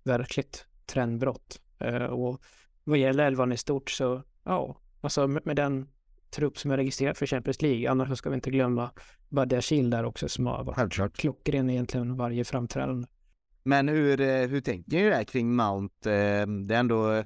[0.04, 1.62] verkligt trendbrott.
[1.80, 2.42] Eh, och
[2.84, 5.88] vad gäller elvan i stort så, ja, alltså med, med den
[6.30, 7.92] trupp som är registrerad för Champions League.
[7.92, 8.92] Annars ska vi inte glömma
[9.30, 13.08] Badiashil där också som har varit klockren egentligen varje framträdande.
[13.64, 16.12] Men hur, eh, hur tänker ni där kring Mount?
[16.12, 17.24] Eh, det är ändå,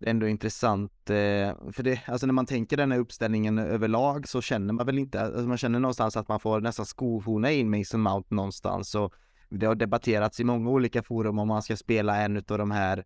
[0.00, 4.72] ändå intressant, eh, för det, alltså när man tänker den här uppställningen överlag så känner
[4.72, 8.34] man väl inte, alltså man känner någonstans att man får nästan skohorna in Mason Mount
[8.34, 9.14] någonstans och
[9.48, 13.04] det har debatterats i många olika forum om man ska spela en av de här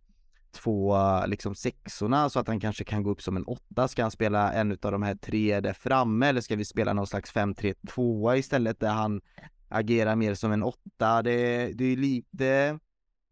[0.55, 3.87] två liksom sexorna så att han kanske kan gå upp som en åtta.
[3.87, 7.07] Ska han spela en av de här tre där framme eller ska vi spela någon
[7.07, 9.21] slags 5-3-2 istället där han
[9.69, 11.21] agerar mer som en åtta?
[11.21, 12.79] Det, det är lite,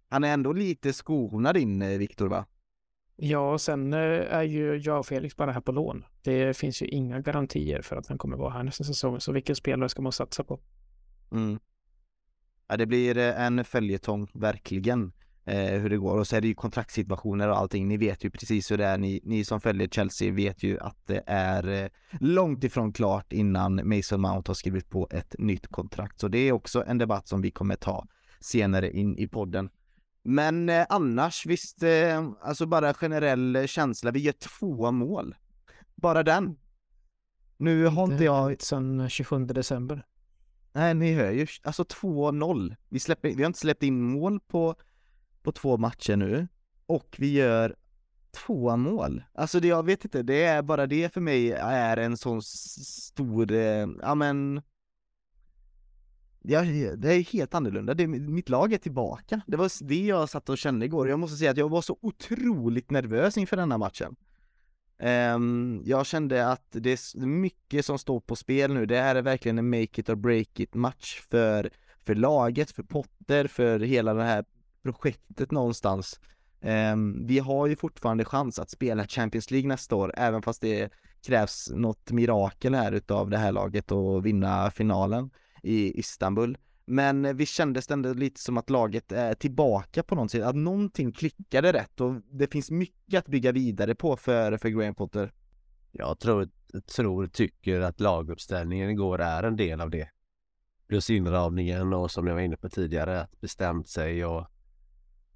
[0.10, 2.46] han är ändå lite skonad in eh, Viktor va?
[3.16, 4.00] Ja, och sen eh,
[4.34, 6.06] är ju jag och Felix bara här på lån.
[6.22, 9.56] Det finns ju inga garantier för att han kommer vara här nästa säsong, så vilken
[9.56, 10.60] spelare ska man satsa på?
[11.32, 11.60] Mm.
[12.68, 15.12] Ja, det blir eh, en följetong, verkligen
[15.46, 16.20] eh, hur det går.
[16.20, 17.88] Och så är det ju kontraktssituationer och allting.
[17.88, 18.98] Ni vet ju precis hur det är.
[18.98, 23.90] Ni, ni som följer Chelsea vet ju att det är eh, långt ifrån klart innan
[23.90, 26.20] Mason Mount har skrivit på ett nytt kontrakt.
[26.20, 28.08] Så det är också en debatt som vi kommer ta
[28.40, 29.70] senare in i podden.
[30.24, 34.12] Men eh, annars, visst, eh, alltså bara generell känsla.
[34.12, 35.36] Vi gör två mål.
[35.96, 36.56] Bara den.
[37.58, 38.62] Nu har inte jag...
[38.62, 40.06] Sen 27 december.
[40.74, 41.48] Nej, ni hör ju.
[41.64, 42.76] Alltså 2-0.
[42.90, 44.76] Vi, släpper, vi har inte släppt in mål på
[45.44, 46.48] på två matcher nu
[46.86, 47.76] och vi gör
[48.32, 49.24] två mål.
[49.34, 53.52] Alltså det, jag vet inte, det är bara det för mig är en sån stor,
[53.52, 54.62] eh, ja men
[56.44, 57.94] det är helt annorlunda.
[57.94, 59.42] Det, mitt lag är tillbaka.
[59.48, 61.10] Det var det jag satt och kände igår.
[61.10, 64.16] Jag måste säga att jag var så otroligt nervös inför denna matchen.
[65.36, 68.86] Um, jag kände att det är mycket som står på spel nu.
[68.86, 71.70] Det här är verkligen en make it or break it match för,
[72.06, 74.46] för laget, för Potter, för hela den här
[74.84, 76.20] projektet någonstans.
[76.62, 80.92] Ehm, vi har ju fortfarande chans att spela Champions League nästa år, även fast det
[81.26, 85.30] krävs något mirakel här utav det här laget och vinna finalen
[85.64, 86.58] i Istanbul.
[86.86, 91.12] Men vi kändes ändå lite som att laget är tillbaka på något sätt, att någonting
[91.12, 95.34] klickade rätt och det finns mycket att bygga vidare på för, för Graham Potter.
[95.92, 96.50] Jag tror,
[96.96, 100.10] tror, tycker att laguppställningen igår är en del av det.
[100.88, 104.48] Plus inramningen och som jag var inne på tidigare, att bestämt sig och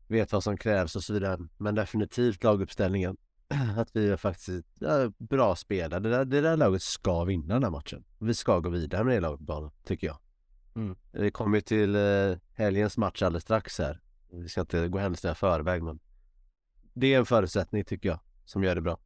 [0.07, 1.37] vet vad som krävs och så vidare.
[1.57, 3.17] Men definitivt laguppställningen.
[3.77, 5.99] Att vi är faktiskt ja, bra spelare.
[5.99, 8.03] Det där, det där laget ska vinna den här matchen.
[8.19, 10.17] Vi ska gå vidare med det laget tycker jag.
[10.75, 10.95] Mm.
[11.11, 14.01] Vi kommer till eh, helgens match alldeles strax här.
[14.31, 15.99] Vi ska inte gå händelserna i förväg men
[16.93, 18.99] det är en förutsättning tycker jag som gör det bra.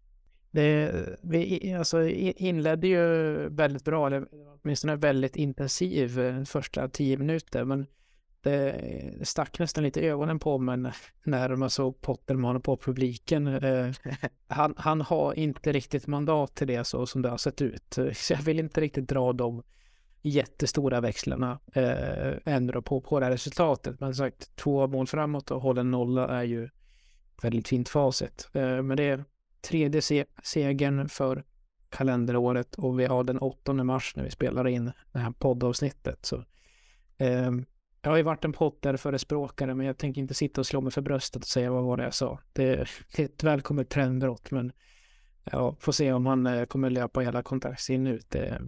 [0.51, 3.03] Det, vi alltså, inledde ju
[3.49, 4.27] väldigt bra, eller
[4.61, 7.85] åtminstone väldigt intensiv eh, första tio minuter men
[8.43, 8.81] det
[9.23, 10.91] stack nästan lite ögonen på mig
[11.23, 13.47] när man såg Potterman på publiken.
[13.47, 13.91] Eh,
[14.47, 17.97] han, han har inte riktigt mandat till det så som det har sett ut.
[18.13, 19.63] Så jag vill inte riktigt dra de
[20.21, 23.99] jättestora växlarna eh, ändå på, på det här resultatet.
[23.99, 26.69] Men sagt, två mål framåt och hålla nolla är ju
[27.41, 28.49] väldigt fint facit.
[28.53, 29.25] Eh, men det är
[29.61, 31.43] tredje se segern för
[31.89, 36.25] kalenderåret och vi har den 8 mars när vi spelar in det här poddavsnittet.
[36.25, 36.35] Så
[37.17, 37.51] eh,
[38.01, 41.01] jag har ju varit en Potter-förespråkare, men jag tänker inte sitta och slå mig för
[41.01, 42.39] bröstet och säga vad var det jag sa.
[42.53, 42.89] Det är
[43.21, 44.71] ett välkommet trendbrott, men
[45.43, 48.29] ja, får se om han eh, kommer löpa hela kontraktstiden ut.
[48.29, 48.61] Det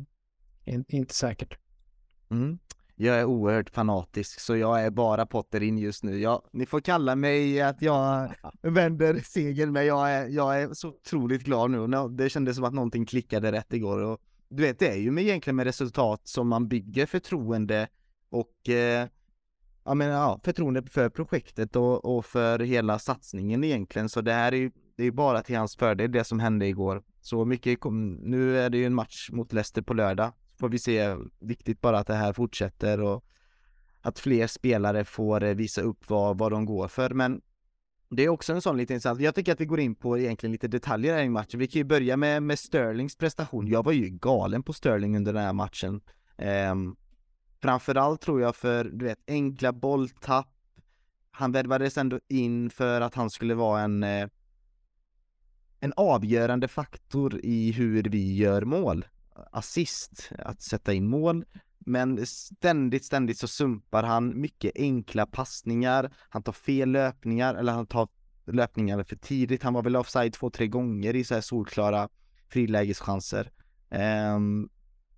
[0.66, 1.58] är inte säkert.
[2.30, 2.60] Mm.
[2.96, 6.20] Jag är oerhört fanatisk, så jag är bara Potter in just nu.
[6.20, 10.88] Jag, ni får kalla mig att jag vänder segern, men jag är, jag är så
[10.88, 12.08] otroligt glad nu.
[12.10, 14.00] Det kändes som att någonting klickade rätt igår.
[14.04, 17.88] Och, du vet, det är ju med, egentligen med resultat som man bygger förtroende
[18.30, 19.08] och eh,
[19.86, 24.10] ja, men, ja, förtroende för projektet och, och för hela satsningen egentligen.
[24.10, 27.04] Så det här är ju det är bara till hans fördel det som hände igår.
[27.22, 30.32] Så mycket kom, nu är det ju en match mot Leicester på lördag.
[30.60, 33.26] Får vi se, viktigt bara att det här fortsätter och
[34.02, 37.10] att fler spelare får eh, visa upp vad, vad de går för.
[37.10, 37.42] Men
[38.10, 40.52] det är också en sån lite intressant, jag tycker att vi går in på egentligen
[40.52, 41.60] lite detaljer här i matchen.
[41.60, 43.68] Vi kan ju börja med, med Sterlings prestation.
[43.68, 46.02] Jag var ju galen på Sterling under den här matchen.
[46.72, 46.96] Um,
[47.64, 50.50] Framförallt tror jag för, du vet, enkla bolltapp.
[51.32, 54.28] Han värvades ändå in för att han skulle vara en eh,
[55.80, 59.06] en avgörande faktor i hur vi gör mål.
[59.52, 61.46] Assist, att sätta in mål.
[61.80, 66.14] Men ständigt, ständigt så sumpar han mycket enkla passningar.
[66.30, 68.08] Han tar fel löpningar eller han tar
[68.46, 69.64] löpningar för tidigt.
[69.64, 72.10] Han var väl offside två, tre gånger i så här solklara
[72.50, 73.52] frilägeschanser.
[74.36, 74.70] Um,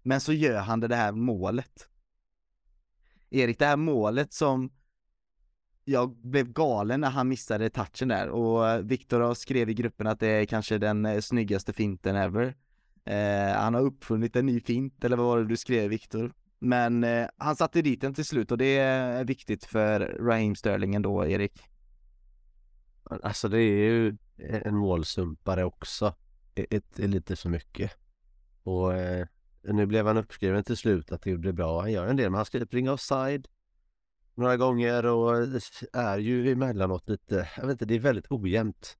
[0.03, 1.89] men så gör han det här målet.
[3.29, 4.71] Erik, det här målet som
[5.85, 10.19] jag blev galen när han missade touchen där och eh, Viktor skrev i gruppen att
[10.19, 12.55] det är kanske den eh, snyggaste finten ever.
[13.05, 16.33] Eh, han har uppfunnit en ny fint, eller vad var det du skrev Viktor?
[16.59, 20.95] Men eh, han satte dit den till slut och det är viktigt för Raheem Sterling
[20.95, 21.61] ändå, Erik.
[23.03, 26.15] Alltså det är ju en målsumpare också.
[26.55, 27.91] Ett, är lite för mycket.
[28.63, 29.27] Och eh,
[29.67, 31.81] nu blev han uppskriven till slut att det gjorde bra.
[31.81, 33.47] Han gör en del, men han ska springa offside
[34.35, 35.47] några gånger och
[35.93, 38.97] är ju emellanåt lite, jag vet inte, det är väldigt ojämnt.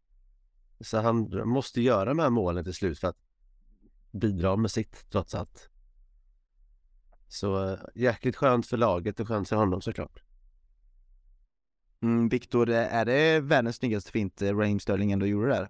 [0.80, 3.18] Så han måste göra de här målen till slut för att
[4.12, 5.70] bidra med sitt trots allt.
[7.28, 10.24] Så eh, jäkligt skönt för laget och skönt för honom såklart.
[12.02, 15.70] Mm, Viktor, är det världens snyggaste fint eh, Raheem Sterling ändå gjorde där?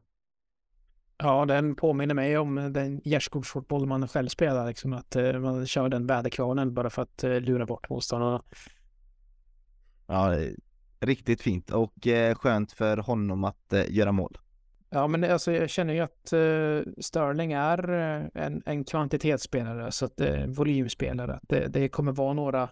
[1.18, 5.90] Ja, den påminner mig om den gärdsgårdsfotboll man själv spelar, liksom att uh, man kör
[5.90, 8.44] den väderkvarnen bara för att uh, lura bort motståndarna.
[10.08, 10.38] Ja,
[11.00, 14.38] riktigt fint och uh, skönt för honom att göra mål.
[14.90, 16.34] Ja, men alltså, jag känner ju att
[17.06, 17.90] Sterling är
[18.34, 21.40] en, en kvantitetsspelare, så att volymspelare.
[21.44, 22.70] Det, det kommer vara några,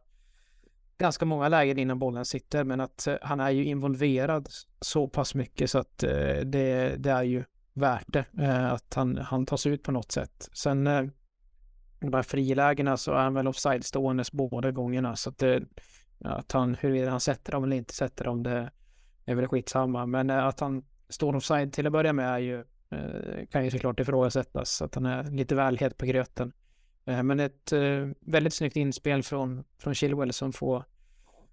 [0.97, 4.47] ganska många lägen innan bollen sitter, men att han är ju involverad
[4.81, 9.45] så pass mycket så att det, det är ju värt det, eh, att han, han
[9.45, 10.49] tas ut på något sätt.
[10.53, 11.03] Sen eh,
[11.99, 15.63] de här frilägena så är han väl offside ståendes båda gångerna, så att, det,
[16.19, 18.71] att han, huruvida han sätter dem eller inte sätter dem, det
[19.25, 22.59] är väl skitsamma, men att han står offside till att börja med är ju,
[22.89, 26.53] eh, kan ju såklart ifrågasättas, att han är lite väl het på gröten.
[27.05, 30.83] Eh, men ett eh, väldigt snyggt inspel från, från Chilwell som får,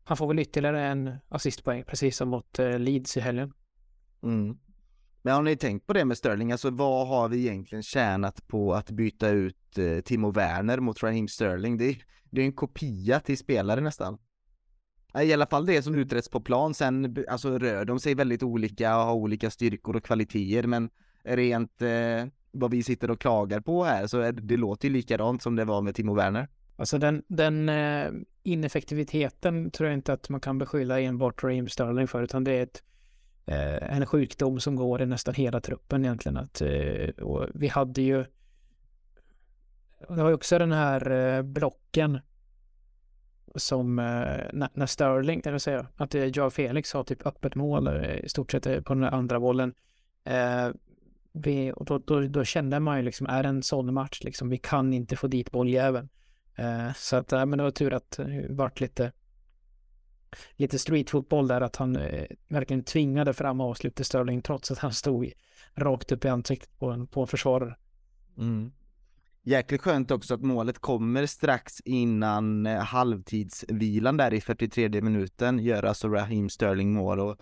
[0.04, 3.52] han får väl ytterligare en assistpoäng, precis som mot Leeds i helgen.
[4.22, 4.59] Mm.
[5.22, 8.74] Men har ni tänkt på det med Sterling, alltså vad har vi egentligen tjänat på
[8.74, 11.78] att byta ut eh, Timo Werner mot Raheem Sterling?
[11.78, 11.96] Det är,
[12.30, 14.18] det är en kopia till spelare nästan.
[15.22, 18.96] I alla fall det som uträtts på plan, sen alltså rör de sig väldigt olika
[18.96, 20.90] och har olika styrkor och kvaliteter men
[21.24, 25.42] rent eh, vad vi sitter och klagar på här så är, det låter ju likadant
[25.42, 26.48] som det var med Timo Werner.
[26.76, 28.11] Alltså den, den eh,
[28.42, 32.62] ineffektiviteten tror jag inte att man kan beskylla enbart Raheem Sterling för utan det är
[32.62, 32.83] ett,
[33.46, 36.37] Eh, en sjukdom som går i nästan hela truppen egentligen.
[36.37, 38.24] Att, eh, och vi hade ju
[40.09, 42.20] det var ju också den här eh, blocken
[43.55, 47.87] som eh, när Sterling, det vill säga att eh, Joao Felix har typ öppet mål
[47.87, 49.74] eh, i stort sett eh, på den andra bollen.
[50.24, 50.68] Eh,
[51.33, 54.48] vi, och då, då, då, kände man ju liksom, är det en sån match liksom,
[54.48, 56.09] vi kan inte få dit bolljäveln.
[56.57, 59.12] Eh, så att, men det var tur att det vart lite
[60.56, 65.32] lite streetfotboll där, att han eh, verkligen tvingade fram avslutet Sterling trots att han stod
[65.74, 67.76] rakt upp i ansiktet på en, på en försvarare.
[68.38, 68.72] Mm.
[69.42, 75.82] Jäkligt skönt också att målet kommer strax innan eh, halvtidsvilan där i 43 minuten, gör
[75.82, 77.36] alltså Raheem Sterling mål och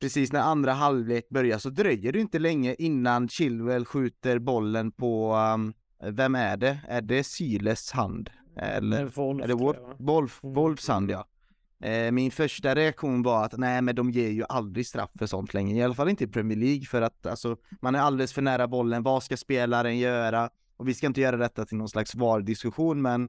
[0.00, 5.34] precis när andra halvlek börjar så dröjer det inte länge innan Chilwell skjuter bollen på,
[5.34, 6.80] um, vem är det?
[6.88, 8.30] Är det Syles hand?
[8.56, 10.54] Eller Wolf, är det Wolf, Wolf, mm.
[10.54, 11.28] Wolfs hand ja.
[11.80, 15.54] Eh, min första reaktion var att nej men de ger ju aldrig straff för sånt
[15.54, 18.42] längre, i alla fall inte i Premier League för att alltså man är alldeles för
[18.42, 20.50] nära bollen, vad ska spelaren göra?
[20.76, 23.28] Och vi ska inte göra detta till någon slags VAR-diskussion, men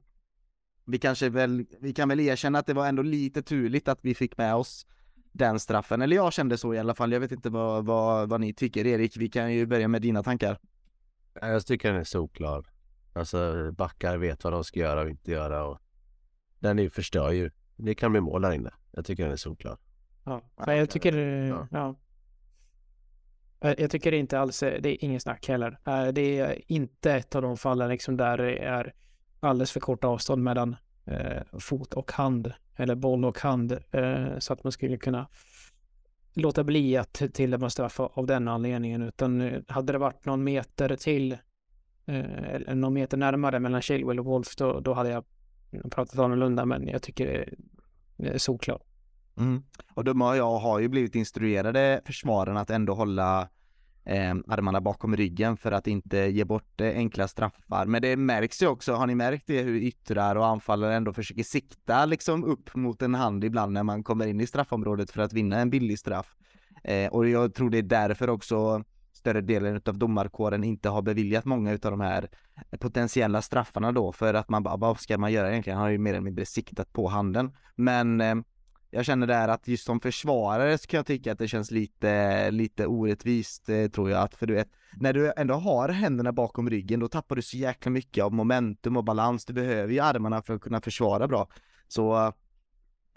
[0.84, 4.14] vi kanske väl, vi kan väl erkänna att det var ändå lite turligt att vi
[4.14, 4.86] fick med oss
[5.32, 7.12] den straffen, eller jag kände så i alla fall.
[7.12, 8.86] Jag vet inte vad, vad, vad ni tycker.
[8.86, 10.58] Erik, vi kan ju börja med dina tankar.
[11.34, 12.66] Jag tycker den är solklar.
[13.12, 15.78] Alltså backar vet vad de ska göra och inte göra och
[16.58, 17.50] den är ju förstör ju.
[17.82, 18.70] Det kan bli mål där inne.
[18.90, 19.78] Jag tycker den är solklar.
[20.24, 21.68] Ja, jag tycker, ja.
[21.70, 21.96] ja.
[23.60, 25.78] Eh, jag tycker inte alls, det är ingen snack heller.
[25.86, 28.94] Eh, det är inte ett av de fallen liksom där det är
[29.40, 33.78] alldeles för kort avstånd mellan eh, fot och hand, eller boll och hand,
[34.38, 35.28] så att man skulle kunna
[36.34, 41.36] låta bli att tilldöma straff av den anledningen, utan hade det varit någon meter till,
[42.06, 45.24] eller någon meter närmare mellan Chilwell och Wolf, då, då hade jag
[45.90, 47.54] pratat annorlunda, men jag tycker
[48.16, 48.82] det är solklart.
[49.36, 49.62] Mm.
[49.94, 53.48] Och de och jag har ju blivit instruerade försvaren att ändå hålla
[54.04, 57.86] eh, armarna bakom ryggen för att inte ge bort eh, enkla straffar.
[57.86, 61.42] Men det märks ju också, har ni märkt det, hur yttrar och anfallare ändå försöker
[61.42, 65.32] sikta liksom upp mot en hand ibland när man kommer in i straffområdet för att
[65.32, 66.36] vinna en billig straff.
[66.84, 68.84] Eh, och jag tror det är därför också
[69.20, 72.28] större delen av domarkåren inte har beviljat många av de här
[72.78, 75.76] potentiella straffarna då för att man bara, vad ska man göra egentligen?
[75.76, 77.52] Han har ju mer eller mindre siktat på handen.
[77.76, 78.34] Men eh,
[78.90, 82.50] jag känner där att just som försvarare så kan jag tycka att det känns lite,
[82.50, 86.70] lite orättvist eh, tror jag att för du vet, när du ändå har händerna bakom
[86.70, 90.42] ryggen då tappar du så jäkla mycket av momentum och balans, du behöver ju armarna
[90.42, 91.48] för att kunna försvara bra.
[91.88, 92.32] Så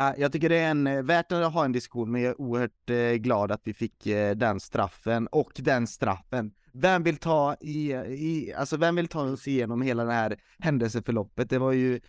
[0.10, 2.42] Eh, jag tycker det är en, eh, värt att ha en diskussion men jag är
[2.42, 4.04] oerhört eh, glad att vi fick
[4.36, 6.52] den straffen och den straffen.
[6.74, 11.50] Vem vill ta i, i, alltså vem vill ta oss igenom hela det här händelseförloppet?
[11.50, 12.00] Det var ju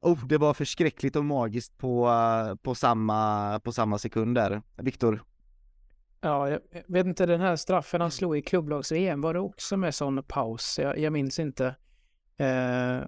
[0.00, 2.10] Oh, det var förskräckligt och magiskt på,
[2.62, 4.62] på, samma, på samma sekund där.
[4.76, 5.22] Viktor?
[6.20, 9.94] Ja, jag vet inte, den här straffen han slog i klubblags-EM, var det också med
[9.94, 10.78] sån paus?
[10.82, 11.66] Jag, jag minns inte.
[12.36, 13.00] Eh,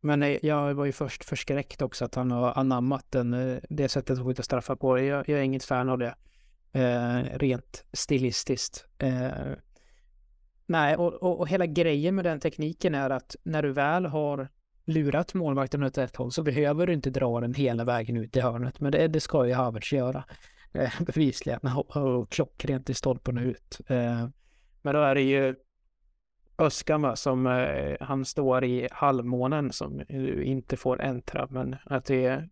[0.00, 3.88] men eh, jag var ju först förskräckt också att han har anammat den, eh, det
[3.88, 4.98] sättet att skjuta straffar på.
[4.98, 6.14] Jag, jag är inget fan av det.
[6.72, 8.86] Eh, rent stilistiskt.
[8.98, 9.30] Eh,
[10.66, 14.48] nej, och, och, och hela grejen med den tekniken är att när du väl har
[14.84, 18.40] lurat målvakten åt ett håll så behöver du inte dra den hela vägen ut i
[18.40, 18.80] hörnet.
[18.80, 20.24] Men det, det ska ju Havertz göra.
[20.72, 21.60] Eh, bevisligen.
[21.94, 23.80] Och klockrent i stolpen ut.
[23.86, 24.28] Eh,
[24.82, 25.54] men då är det ju
[26.58, 30.02] Öskan va, som eh, han står i halvmånen som
[30.42, 31.46] inte får äntra.
[31.50, 32.48] Men att det är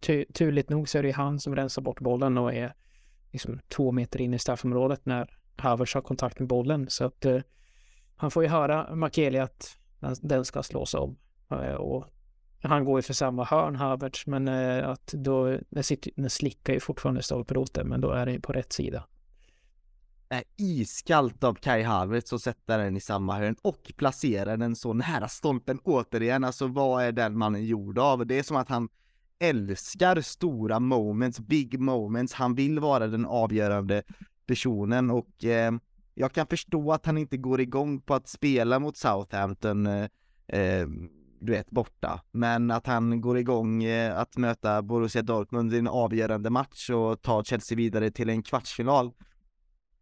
[0.00, 2.74] ty turligt nog så är det han som rensar bort bollen och är
[3.32, 6.86] liksom två meter in i straffområdet när Havertz har kontakt med bollen.
[6.90, 7.40] Så att eh,
[8.16, 9.78] han får ju höra Makeli att
[10.20, 11.18] den ska slås om.
[11.50, 12.04] Eh, och
[12.62, 16.72] han går ju för samma hörn, Havertz, men eh, att då, den, sitter, den slickar
[16.72, 19.04] ju fortfarande stolproten, men då är det på rätt sida.
[20.30, 24.92] Är iskallt av Kai Havertz att sätta den i samma hörn och placera den så
[24.92, 26.44] nära stolpen återigen.
[26.44, 28.26] Alltså vad är den mannen gjord av?
[28.26, 28.88] Det är som att han
[29.38, 32.32] älskar stora moments, big moments.
[32.32, 34.02] Han vill vara den avgörande
[34.46, 35.72] personen och eh,
[36.14, 40.08] jag kan förstå att han inte går igång på att spela mot Southampton eh,
[40.48, 40.86] eh
[41.40, 42.20] du vet, borta.
[42.30, 47.22] Men att han går igång eh, att möta Borussia Dortmund i en avgörande match och
[47.22, 49.12] ta Chelsea vidare till en kvartsfinal.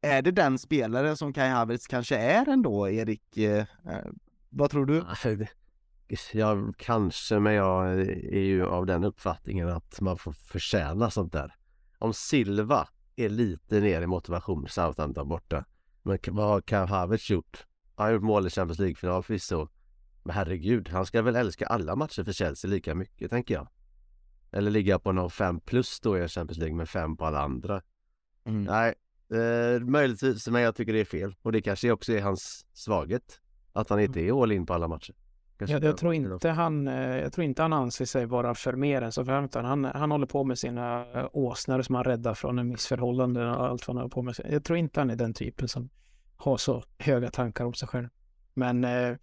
[0.00, 3.36] Är det den spelaren som Kai Havertz kanske är ändå, Erik?
[3.36, 4.06] Eh, eh
[4.48, 5.04] vad tror du?
[6.32, 11.54] Ja, kanske, men jag är ju av den uppfattningen att man får förtjäna sånt där.
[11.98, 15.64] Om Silva är lite ner i motivation, Southampton borta.
[16.02, 17.66] Men vad har Kai Havertz gjort?
[17.94, 19.68] Han har gjort mål i Champions League-final förvisso.
[20.22, 23.68] Men herregud, han ska väl älska alla matcher för Chelsea lika mycket tänker jag.
[24.52, 27.82] Eller ligga på någon fem plus då i Champions League med fem på alla andra.
[28.44, 28.64] Mm.
[28.64, 28.94] Nej,
[29.30, 31.34] eh, möjligtvis, men jag tycker det är fel.
[31.42, 33.40] Och det kanske också är hans svaghet.
[33.72, 35.14] Att han inte är all in på alla matcher.
[35.58, 39.02] Jag, jag, tror inte han, eh, jag tror inte han anser sig vara för mer
[39.02, 39.64] än så förväntan.
[39.64, 43.66] Han, han håller på med sina eh, åsnor som han räddar från en missförhållande och
[43.66, 44.34] allt vad han håller på med.
[44.50, 45.88] Jag tror inte han är den typen som
[46.36, 48.08] har så höga tankar om sig själv.
[48.54, 49.16] Men eh,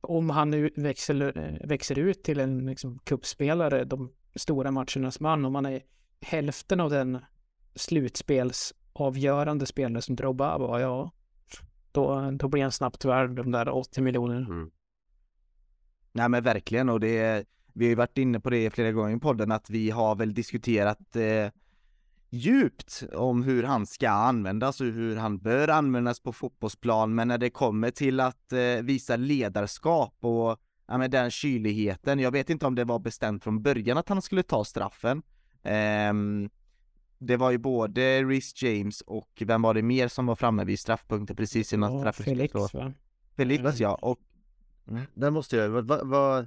[0.00, 5.44] om han nu växer, eh, växer ut till en liksom, kuppspelare, de stora matchernas man,
[5.44, 5.82] om han är
[6.20, 7.18] hälften av den
[8.94, 11.10] slutspelsavgörande spelare som Drogba var, ja,
[11.92, 14.46] då, då blir han snabbt värd de där 80 miljonerna.
[14.46, 14.70] Mm.
[16.12, 19.20] Nej men verkligen och det, vi har ju varit inne på det flera gånger i
[19.20, 21.50] podden att vi har väl diskuterat eh,
[22.30, 27.38] djupt om hur han ska användas och hur han bör användas på fotbollsplan, men när
[27.38, 32.66] det kommer till att eh, visa ledarskap och ja, men den kyligheten, jag vet inte
[32.66, 35.22] om det var bestämt från början att han skulle ta straffen.
[36.10, 36.50] Um,
[37.18, 40.78] det var ju både Rhys James och vem var det mer som var framme vid
[40.78, 42.92] straffpunkten precis innan oh, straffen Felix va?
[43.36, 44.18] Felix ja, och...
[44.88, 45.02] Mm.
[45.14, 46.46] Där måste jag, vad, vad,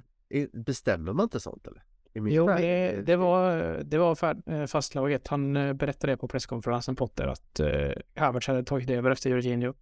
[0.52, 1.84] bestämmer man inte sånt eller?
[2.14, 5.28] Jo, det, det, var, det var eh, fastslaget.
[5.28, 9.74] Han eh, berättade på presskonferensen Potter att eh, Havertz hade tagit över efter Jorginho.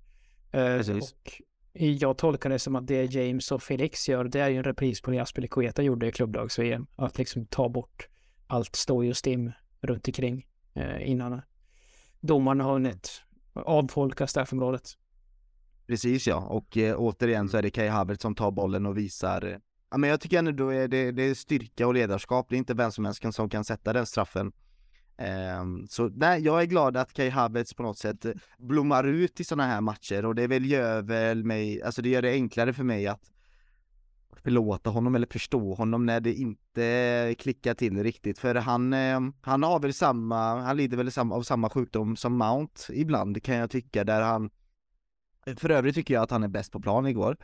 [0.50, 4.56] Eh, och jag tolkar det som att det James och Felix gör, det är ju
[4.56, 6.86] en repris på det Aspelekueta gjorde i klubblags-VM.
[6.96, 8.08] Att liksom ta bort
[8.46, 10.46] allt stoj och stim runt omkring
[10.76, 11.42] Eh, innan
[12.20, 13.22] domarna har hunnit
[13.52, 14.92] avfolka straffområdet.
[15.86, 19.44] Precis ja, och eh, återigen så är det Kai Havertz som tar bollen och visar
[19.44, 19.58] eh,
[19.90, 22.74] Ja, men jag tycker ändå är det, det är styrka och ledarskap, det är inte
[22.74, 24.52] vem som helst som kan sätta den straffen.
[25.18, 29.40] Eh, så nej, jag är glad att Kai Havertz på något sätt eh, blommar ut
[29.40, 32.72] i sådana här matcher och det väl gör väl mig, alltså det gör det enklare
[32.72, 33.30] för mig att
[34.46, 39.62] förlåta honom eller förstå honom när det inte klickar till riktigt för han, eh, han
[39.62, 44.04] har väl samma, han lider väl av samma sjukdom som Mount ibland kan jag tycka
[44.04, 44.50] där han
[45.56, 47.36] För övrigt tycker jag att han är bäst på plan igår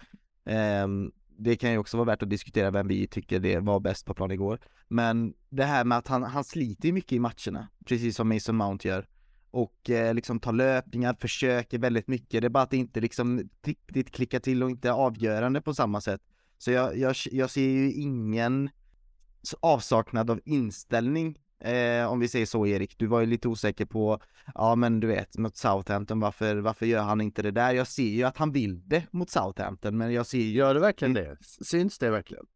[0.44, 4.06] ehm, det kan ju också vara värt att diskutera vem vi tycker det var bäst
[4.06, 4.58] på plan igår.
[4.88, 8.88] Men det här med att han, han sliter mycket i matcherna, precis som Mason Mount
[8.88, 9.06] gör.
[9.50, 12.40] Och eh, liksom tar löpningar, försöker väldigt mycket.
[12.40, 15.74] Det är bara att det inte liksom riktigt klickar till och inte är avgörande på
[15.74, 16.20] samma sätt.
[16.62, 18.70] Så jag, jag, jag ser ju ingen
[19.60, 24.20] avsaknad av inställning Eh, om vi säger så Erik, du var ju lite osäker på,
[24.54, 27.72] ja men du vet, mot Southampton, varför, varför gör han inte det där?
[27.72, 30.52] Jag ser ju att han vill det mot Southampton, men jag ser ju...
[30.52, 31.36] Gör det verkligen det?
[31.40, 32.46] Syns det verkligen?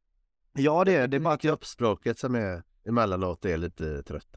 [0.52, 1.40] Ja det är det, är bara att.
[1.40, 4.36] Kroppsspråket som är emellanåt är lite trött.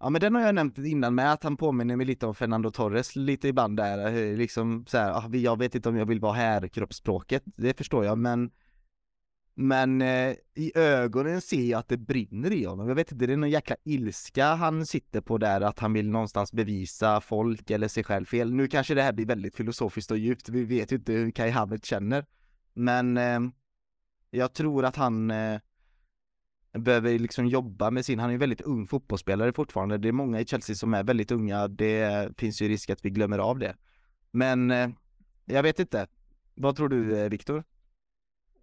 [0.00, 2.70] Ja men den har jag nämnt innan med att han påminner mig lite om Fernando
[2.70, 6.20] Torres lite ibland där, eh, liksom så här, ah, jag vet inte om jag vill
[6.20, 8.50] vara här, kroppsspråket, det förstår jag men
[9.60, 12.88] men eh, i ögonen ser jag att det brinner i honom.
[12.88, 16.10] Jag vet inte, det är någon jäkla ilska han sitter på där, att han vill
[16.10, 18.54] någonstans bevisa folk eller sig själv fel.
[18.54, 21.50] Nu kanske det här blir väldigt filosofiskt och djupt, vi vet ju inte hur Kai
[21.50, 22.26] Havertz känner.
[22.74, 23.40] Men eh,
[24.30, 25.60] jag tror att han eh,
[26.72, 29.98] behöver liksom jobba med sin, han är ju väldigt ung fotbollsspelare fortfarande.
[29.98, 33.10] Det är många i Chelsea som är väldigt unga, det finns ju risk att vi
[33.10, 33.76] glömmer av det.
[34.30, 34.88] Men eh,
[35.44, 36.06] jag vet inte.
[36.54, 37.64] Vad tror du eh, Viktor?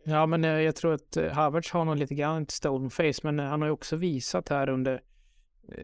[0.08, 3.20] Ja, men eh, jag tror att eh, Havertz har nog lite grann ett stolen face,
[3.24, 5.02] men eh, han har ju också visat här under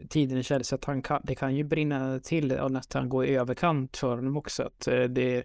[0.08, 3.36] tiden i Chelsea att han kan, det kan ju brinna till och nästan gå i
[3.36, 4.62] överkant för honom också.
[4.62, 5.44] Att det är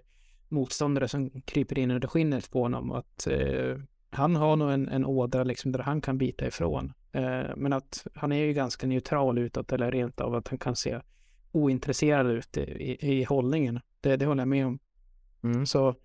[0.49, 2.91] motståndare som kryper in under skinnet på honom.
[2.91, 3.77] Att eh,
[4.09, 6.93] han har nog en, en ådra liksom där han kan bita ifrån.
[7.11, 10.75] Eh, men att han är ju ganska neutral utåt eller rent av att han kan
[10.75, 10.99] se
[11.51, 13.79] ointresserad ut i, i, i hållningen.
[14.01, 14.79] Det, det håller jag med om.
[15.43, 15.65] Mm.
[15.65, 15.95] Så,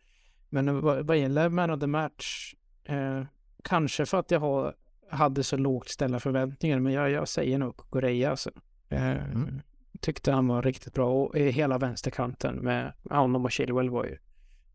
[0.49, 2.55] men vad, vad gäller man of the match
[2.85, 3.25] Eh,
[3.65, 4.75] kanske för att jag har,
[5.11, 8.51] hade så lågt ställda förväntningar, men jag, jag säger nog Korea alltså.
[8.89, 9.61] Eh, mm.
[10.01, 14.19] Tyckte han var riktigt bra och hela vänsterkanten med honom och Chilwell var ju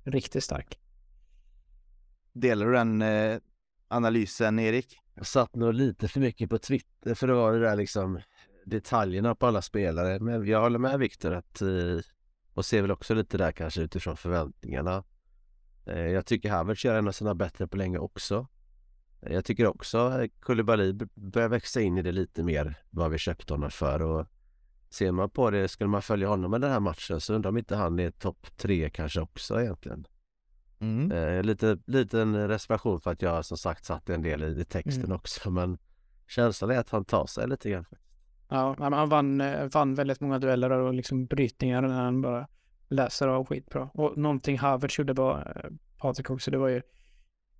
[0.03, 0.79] riktigt stark.
[2.33, 3.37] Delar du den eh,
[3.87, 4.99] analysen Erik?
[5.13, 8.19] Jag satt nog lite för mycket på Twitter för det var det där liksom
[8.65, 10.19] detaljerna på alla spelare.
[10.19, 11.67] Men jag håller med Viktor att eh,
[12.53, 15.03] och ser väl också lite där kanske utifrån förväntningarna Eh,
[15.95, 18.47] jag tycker Havertz gör en av sina bättre på länge också.
[19.21, 23.53] Eh, jag tycker också Koulibaly börjar växa in i det lite mer vad vi köpte
[23.53, 24.25] honom för och
[24.89, 27.57] ser man på det, skulle man följa honom med den här matchen så undrar om
[27.57, 30.07] inte han är topp tre kanske också egentligen.
[30.79, 31.11] Mm.
[31.11, 35.15] Eh, lite liten reservation för att jag som sagt satt en del i, texten mm.
[35.15, 35.77] också men
[36.27, 37.85] känslan är att han tar sig lite grann.
[38.49, 42.47] Ja, han vann, eh, vann väldigt många dueller och liksom brytningar när han bara
[42.89, 43.89] läser av skitbra.
[43.93, 46.81] Och någonting Havertz gjorde var, eh, Patrik också, det var ju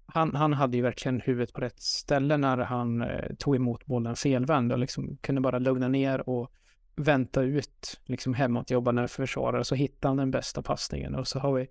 [0.08, 4.16] han, han hade ju verkligen huvudet på rätt ställe när han eh, tog emot bollen
[4.16, 6.52] felvänd och liksom kunde bara lugna ner och
[6.96, 11.68] vänta ut liksom hemåtjobbande försvarare så hittade han den bästa passningen och så har vi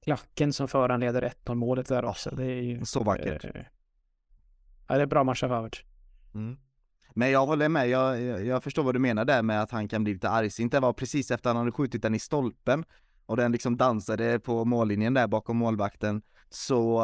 [0.00, 2.30] klacken som föranleder 1-0 målet där också.
[2.30, 3.44] Det är ju, så vackert.
[3.44, 3.62] Eh,
[4.88, 5.84] ja, det är bra match av Havertz.
[6.34, 6.56] Mm.
[7.14, 10.04] Men jag håller med, jag, jag förstår vad du menar där med att han kan
[10.04, 10.72] bli lite argsint.
[10.72, 12.84] Det var precis efter att han hade skjutit den i stolpen
[13.26, 16.22] och den liksom dansade på mållinjen där bakom målvakten.
[16.50, 17.02] Så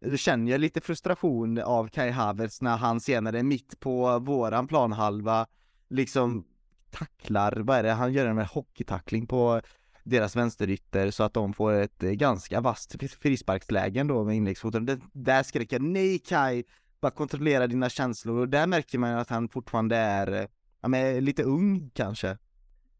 [0.00, 5.46] uh, känner jag lite frustration av Kai Havertz när han senare mitt på våran planhalva
[5.88, 6.44] liksom
[6.90, 9.60] tacklar, vad är det, han gör en hockeytackling på
[10.04, 15.00] deras vänsterytter så att de får ett ganska vasst frisparkslägen då med inläggsfoten.
[15.12, 16.64] Där skrek jag nej Kai,
[17.00, 20.48] bara kontrollera dina känslor och där märker man att han fortfarande är,
[20.80, 22.38] ja men lite ung kanske.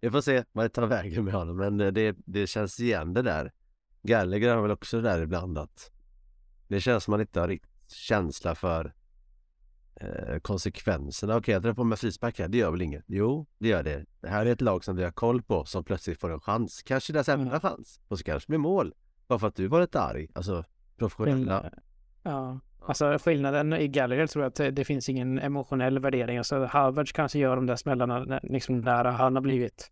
[0.00, 3.22] Vi får se vad det tar vägen med honom men det, det känns igen det
[3.22, 3.52] där.
[4.02, 5.90] Gallagher har väl också det där ibland att
[6.68, 8.94] det känns som man inte har riktigt känsla för
[9.96, 11.32] eh, konsekvenserna.
[11.32, 13.04] Okej, okay, jag drar på mig frispark här, det gör väl inget?
[13.06, 14.04] Jo, det gör det.
[14.20, 16.82] Det här är ett lag som vi har koll på som plötsligt får en chans.
[16.82, 17.60] Kanske deras enda mm.
[17.60, 18.00] chans.
[18.08, 18.94] Och så kanske blir mål.
[19.26, 20.28] Bara för att du var lite arg.
[20.34, 20.64] Alltså
[20.96, 21.70] professionella.
[22.22, 22.60] Ja.
[22.88, 26.38] Alltså skillnaden i Gallagher tror jag att det finns ingen emotionell värdering.
[26.38, 29.90] Alltså Havertz kanske gör de där smällarna liksom där han har blivit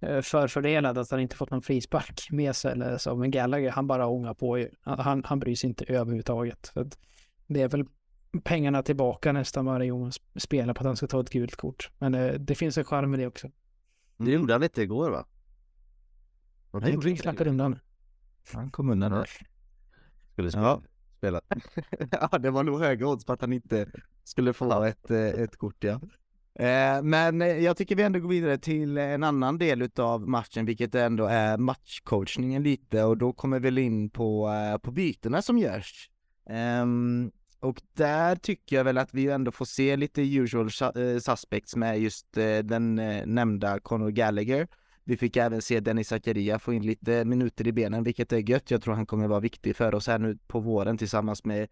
[0.00, 3.16] eh, förfördelad att han inte fått någon frispark med sig eller så.
[3.16, 4.70] Men Gallagher han bara ångar på ju.
[4.82, 6.68] Han, han bryr sig inte överhuvudtaget.
[6.68, 6.88] För
[7.46, 7.84] det är väl
[8.44, 11.90] pengarna tillbaka nästan varje gång spelar på att han ska ta ett gult kort.
[11.98, 13.50] Men det, eh, det finns en charm med det också.
[14.16, 15.26] Det gjorde han inte igår va?
[16.72, 17.78] Han gjorde klackade undan.
[18.52, 19.28] Han kom undan där.
[20.32, 20.66] Skulle spela.
[20.66, 20.82] Ja
[21.18, 21.44] spelat.
[22.10, 23.86] ja, det var nog höga odds på att han inte
[24.24, 26.00] skulle få ett, eh, ett kort, ja.
[26.54, 30.94] Eh, men jag tycker vi ändå går vidare till en annan del utav matchen, vilket
[30.94, 36.10] ändå är matchcoachningen lite och då kommer vi in på, eh, på bytena som görs.
[36.82, 40.70] Um, och där tycker jag väl att vi ändå får se lite usual
[41.20, 42.32] suspects med just
[42.64, 42.94] den
[43.24, 44.68] nämnda Conor Gallagher.
[45.08, 48.70] Vi fick även se Dennis Zakaria få in lite minuter i benen, vilket är gött.
[48.70, 51.68] Jag tror han kommer vara viktig för oss här nu på våren tillsammans med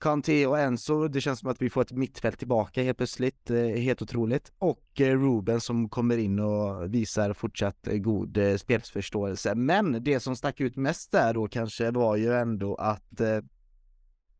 [0.00, 1.08] Kanté och Enzo.
[1.08, 3.50] Det känns som att vi får ett mittfält tillbaka helt plötsligt.
[3.50, 4.52] Eh, helt otroligt.
[4.58, 9.54] Och eh, Ruben som kommer in och visar fortsatt eh, god spelsförståelse.
[9.54, 13.20] Men det som stack ut mest där då kanske var ju ändå att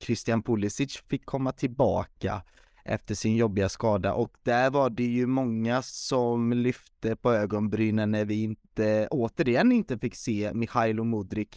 [0.00, 2.42] Christian Pulisic fick komma tillbaka
[2.84, 8.24] efter sin jobbiga skada och där var det ju många som lyfte på ögonbrynen när
[8.24, 11.48] vi inte, återigen inte fick se Michailo Modric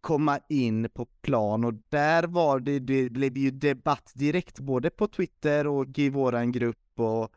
[0.00, 5.06] komma in på plan och där var det, det blev ju debatt direkt både på
[5.06, 7.32] Twitter och i våran grupp och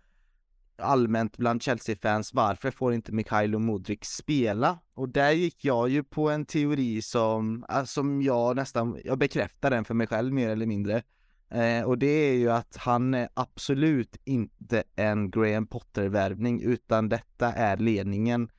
[0.77, 4.79] allmänt bland Chelsea-fans, varför får inte Mikhailo Modric spela?
[4.93, 9.69] Och där gick jag ju på en teori som, ah, som jag nästan, jag bekräftar
[9.69, 11.03] den för mig själv mer eller mindre.
[11.49, 17.53] Eh, och det är ju att han är absolut inte en Graham Potter-värvning, utan detta
[17.53, 18.49] är ledningen.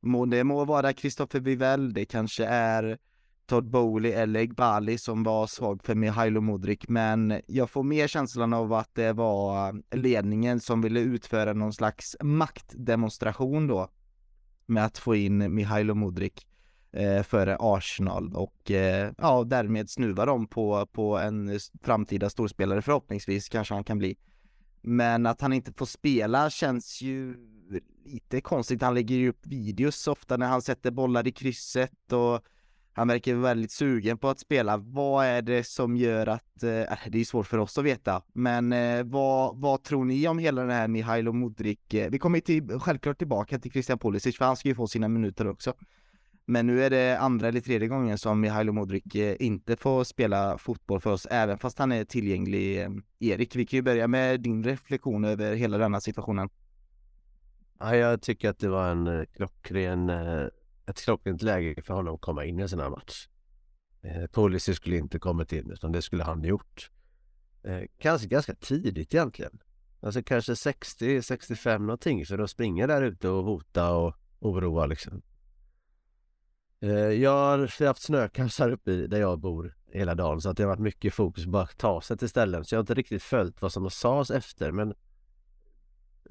[0.00, 2.98] Må, det må vara Christopher Vivell, det kanske är
[3.46, 8.52] Todd Bowley eller Egbali som var svag för Mihailo Modric, men jag får mer känslan
[8.52, 13.88] av att det var ledningen som ville utföra någon slags maktdemonstration då
[14.66, 16.46] med att få in Mihailo Modric
[16.92, 23.48] eh, före Arsenal och eh, ja, därmed snuva dem på, på en framtida storspelare förhoppningsvis
[23.48, 24.16] kanske han kan bli.
[24.82, 27.36] Men att han inte får spela känns ju
[28.04, 28.82] lite konstigt.
[28.82, 32.44] Han lägger ju upp videos ofta när han sätter bollar i krysset och
[32.92, 34.76] han verkar väldigt sugen på att spela.
[34.76, 38.22] Vad är det som gör att, eh, äh, det är svårt för oss att veta,
[38.32, 41.78] men eh, vad, vad tror ni om hela det här Mihailo Modric?
[41.94, 45.08] Eh, vi kommer till, självklart tillbaka till Christian Pulisic, för han ska ju få sina
[45.08, 45.74] minuter också.
[46.46, 50.58] Men nu är det andra eller tredje gången som Mihailo Modric eh, inte får spela
[50.58, 52.82] fotboll för oss, även fast han är tillgänglig.
[52.82, 56.48] Eh, Erik, vi kan ju börja med din reflektion över hela denna situationen.
[57.78, 60.10] Ja, jag tycker att det var en eh, klockren
[60.86, 63.28] ett klockrent läge för honom att komma in i en sån här match.
[64.32, 66.90] Policy skulle inte kommit in utan det skulle han gjort.
[67.98, 69.58] Kanske ganska tidigt egentligen.
[70.00, 75.22] Alltså kanske 60-65 någonting för att springa där ute och hota och oroa liksom.
[76.80, 80.62] Eh, jag har haft snökassar uppe i där jag bor hela dagen så att det
[80.62, 83.22] har varit mycket fokus på att ta sig till ställen så jag har inte riktigt
[83.22, 84.94] följt vad som sades efter men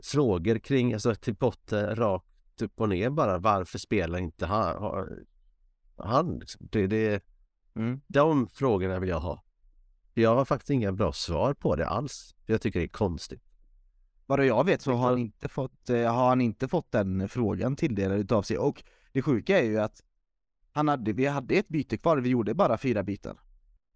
[0.03, 3.37] frågor kring, alltså till botten rakt upp och ner bara.
[3.37, 5.07] Varför spelar inte han?
[5.95, 6.67] han liksom?
[6.71, 7.23] det, det,
[7.75, 8.01] mm.
[8.07, 9.43] De frågorna vill jag ha.
[10.13, 12.35] Jag har faktiskt inga bra svar på det alls.
[12.45, 13.43] Jag tycker det är konstigt.
[14.25, 17.75] Vad jag vet så har han inte fått, eh, har han inte fått den frågan
[17.75, 20.03] tilldelad utav sig och det sjuka är ju att
[20.79, 23.37] han hade, vi hade ett byte kvar, vi gjorde bara fyra byten.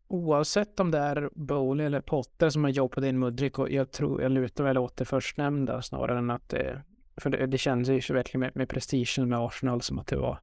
[0.07, 4.21] Oavsett om det är Bowley eller Potter som har jobbat in Mudrik och jag tror
[4.21, 6.83] jag lutar väl åt det förstnämnda snarare än att det
[7.17, 10.39] för det, det kändes ju verkligen med, med prestigen med Arsenal som att det var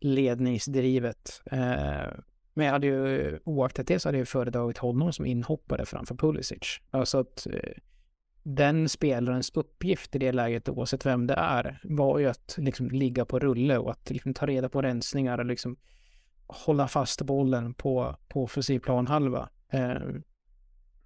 [0.00, 1.42] ledningsdrivet.
[1.50, 2.10] Eh,
[2.54, 6.80] men jag hade ju, oaktat det så hade jag föredragit honom som inhoppare framför Pulisic.
[6.90, 7.72] Alltså att eh,
[8.42, 13.24] den spelarens uppgift i det läget, oavsett vem det är, var ju att liksom ligga
[13.24, 15.76] på rulle och att liksom ta reda på rensningar och liksom
[16.46, 19.48] hålla fast bollen på, på offensiv planhalva.
[19.68, 20.00] Eh,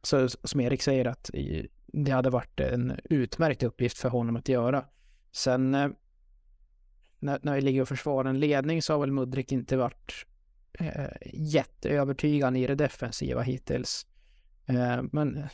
[0.02, 1.30] så som Erik säger att
[1.86, 4.84] det hade varit en utmärkt uppgift för honom att göra.
[5.32, 5.88] Sen eh,
[7.18, 10.26] när, när vi ligger och försvarar en ledning så har väl Mudrik inte varit
[10.78, 14.06] eh, jätteövertygande i det defensiva hittills.
[14.66, 15.48] Eh, men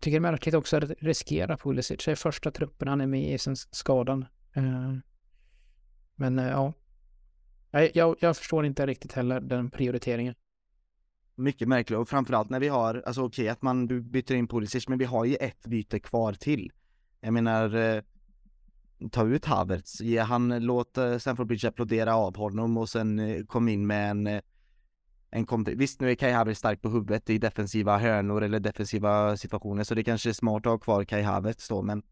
[0.00, 2.04] tycker det är märkligt också att riskera Pulisic.
[2.04, 4.24] Det är första truppen han är med i sen skadan.
[4.54, 4.94] Eh,
[6.14, 6.72] men eh, ja,
[7.94, 10.34] jag, jag förstår inte riktigt heller den prioriteringen.
[11.34, 14.88] Mycket märkligt och framförallt när vi har, alltså okej okay, att man byter in Pulisic,
[14.88, 16.72] men vi har ju ett byte kvar till.
[17.20, 18.02] Jag menar, eh,
[19.10, 23.44] ta ut Havertz, ge han, låt eh, Stamford Bridge applådera av honom och sen eh,
[23.44, 24.42] kom in med en eh,
[25.32, 25.78] en kontring.
[25.78, 29.94] Visst, nu är Kai Havertz stark på huvudet i defensiva hörnor eller defensiva situationer, så
[29.94, 32.02] det kanske är smart att ha kvar Kai Havertz då, men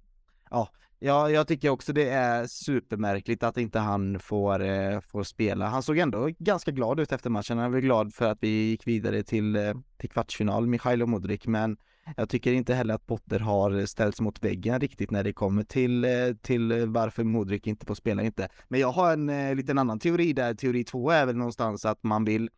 [0.51, 0.69] ja,
[1.03, 5.67] Ja, jag tycker också det är supermärkligt att inte han får, eh, får spela.
[5.67, 7.59] Han såg ändå ganska glad ut efter matchen.
[7.59, 11.77] Han var glad för att vi gick vidare till, eh, till kvartsfinal, Michailo Modric, men
[12.17, 16.05] jag tycker inte heller att Potter har ställts mot väggen riktigt när det kommer till,
[16.05, 16.11] eh,
[16.43, 18.49] till varför Modric inte får spela inte.
[18.69, 20.55] Men jag har en eh, liten annan teori där.
[20.55, 22.51] Teori två är väl någonstans att man vill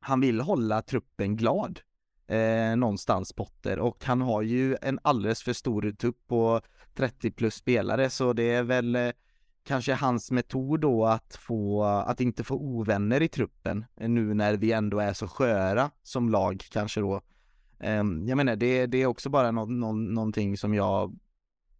[0.00, 1.80] han vill hålla truppen glad
[2.26, 6.60] eh, någonstans Potter och han har ju en alldeles för stor tupp på
[6.94, 9.10] 30 plus spelare så det är väl eh,
[9.64, 14.56] kanske hans metod då att få, att inte få ovänner i truppen eh, nu när
[14.56, 17.20] vi ändå är så sköra som lag kanske då.
[17.78, 21.18] Eh, jag menar det, det är också bara no, no, någonting som jag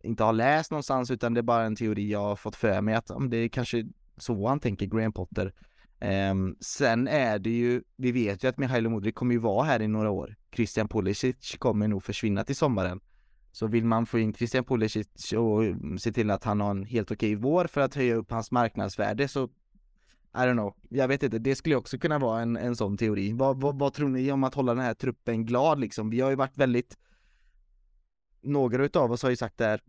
[0.03, 2.95] inte har läst någonstans utan det är bara en teori jag har fått för mig
[2.95, 5.53] att om det är kanske så han tänker Graham Potter
[6.01, 9.82] Um, sen är det ju, vi vet ju att Mihailo Modric kommer ju vara här
[9.82, 10.36] i några år.
[10.55, 13.01] Christian Pulisic kommer nog försvinna till sommaren.
[13.53, 16.84] Så vill man få in Christian Pulisic och mm, se till att han har en
[16.84, 19.44] helt okej vår för att höja upp hans marknadsvärde så
[20.34, 23.32] I don't know, jag vet inte, det skulle också kunna vara en, en sån teori.
[23.32, 26.11] Vad, vad, vad tror ni om att hålla den här truppen glad liksom?
[26.11, 26.98] Vi har ju varit väldigt
[28.42, 29.80] några utav oss har ju sagt där,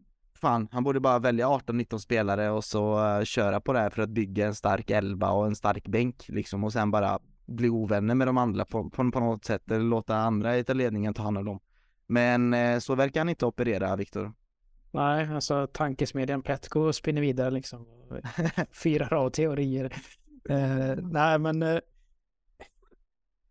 [0.42, 4.02] fan, han borde bara välja 18-19 spelare och så uh, köra på det här för
[4.02, 8.16] att bygga en stark elva och en stark bänk liksom och sen bara bli ovänner
[8.16, 11.38] med de andra på, på, på något sätt eller låta andra i ledningen ta hand
[11.38, 11.60] om dem.
[12.08, 14.34] Men uh, så verkar han inte operera, Viktor.
[14.92, 17.86] Nej, alltså tankesmedjan Petco spinner vidare liksom.
[18.84, 19.94] Fyra av teorier.
[20.50, 21.82] Uh, nej, men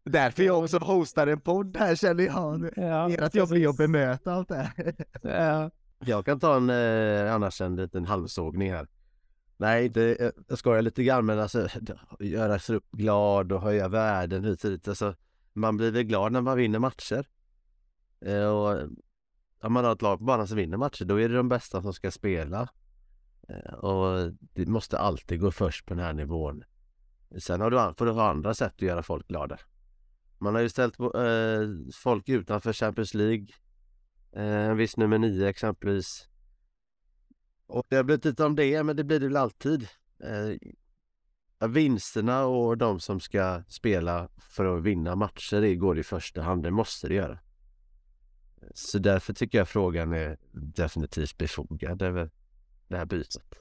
[0.04, 2.70] Därför jag också hostar en podd här känner jag.
[2.76, 4.94] Ja, Ert jobb är att bemöta allt det här.
[5.22, 5.70] Ja.
[6.04, 8.88] Jag kan ta en, eh, annars en liten halvsågning här.
[9.56, 11.68] Nej, inte, eh, jag skojar lite grann men alltså
[12.20, 14.88] göra sig upp glad och höja värden hit och dit.
[14.88, 15.14] Alltså,
[15.52, 17.26] man blir väl glad när man vinner matcher.
[18.20, 18.88] Eh, och eh,
[19.62, 21.82] om man har ett lag på banan som vinner matcher då är det de bästa
[21.82, 22.68] som ska spela.
[23.48, 26.64] Eh, och det måste alltid gå först på den här nivån.
[27.38, 29.58] Sen har du, får du ha andra sätt att göra folk glada.
[30.38, 31.10] Man har ju ställt eh,
[31.94, 33.46] folk utanför Champions League.
[34.32, 36.28] Eh, en viss nummer nio exempelvis.
[37.66, 39.88] Och det har blivit lite om det, men det blir det väl alltid.
[40.24, 46.42] Eh, vinsterna och de som ska spela för att vinna matcher, det går i första
[46.42, 46.62] hand.
[46.62, 47.38] Det måste det göra.
[48.74, 52.30] Så därför tycker jag frågan är definitivt befogad över
[52.88, 53.54] det här bytet.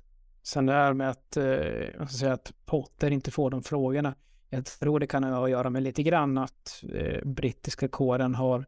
[0.44, 4.16] Sen det här med att, eh, säga att Potter inte får de frågorna.
[4.50, 8.66] Jag tror det kan ha att göra med lite grann att eh, brittiska kåren har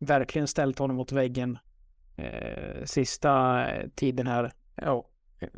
[0.00, 1.58] verkligen ställt honom mot väggen
[2.16, 4.52] eh, sista eh, tiden här.
[4.74, 5.48] Ja, eh,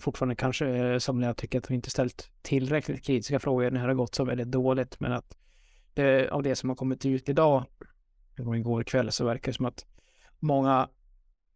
[0.00, 3.86] fortfarande kanske eh, som jag tycker att vi inte ställt tillräckligt kritiska frågor när det
[3.86, 5.00] har gått så väldigt dåligt.
[5.00, 5.36] Men att
[5.94, 7.64] det, av det som har kommit ut idag,
[8.46, 9.86] och igår kväll, så verkar det som att
[10.38, 10.88] många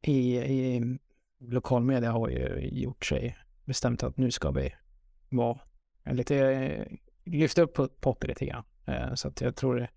[0.03, 0.99] i, i
[1.41, 4.75] lokalmedia har ju gjort sig bestämt att nu ska vi
[5.29, 5.59] vara
[6.05, 6.89] lite
[7.25, 8.65] lyfta upp Potter lite grann.
[8.87, 9.89] Eh, så att jag tror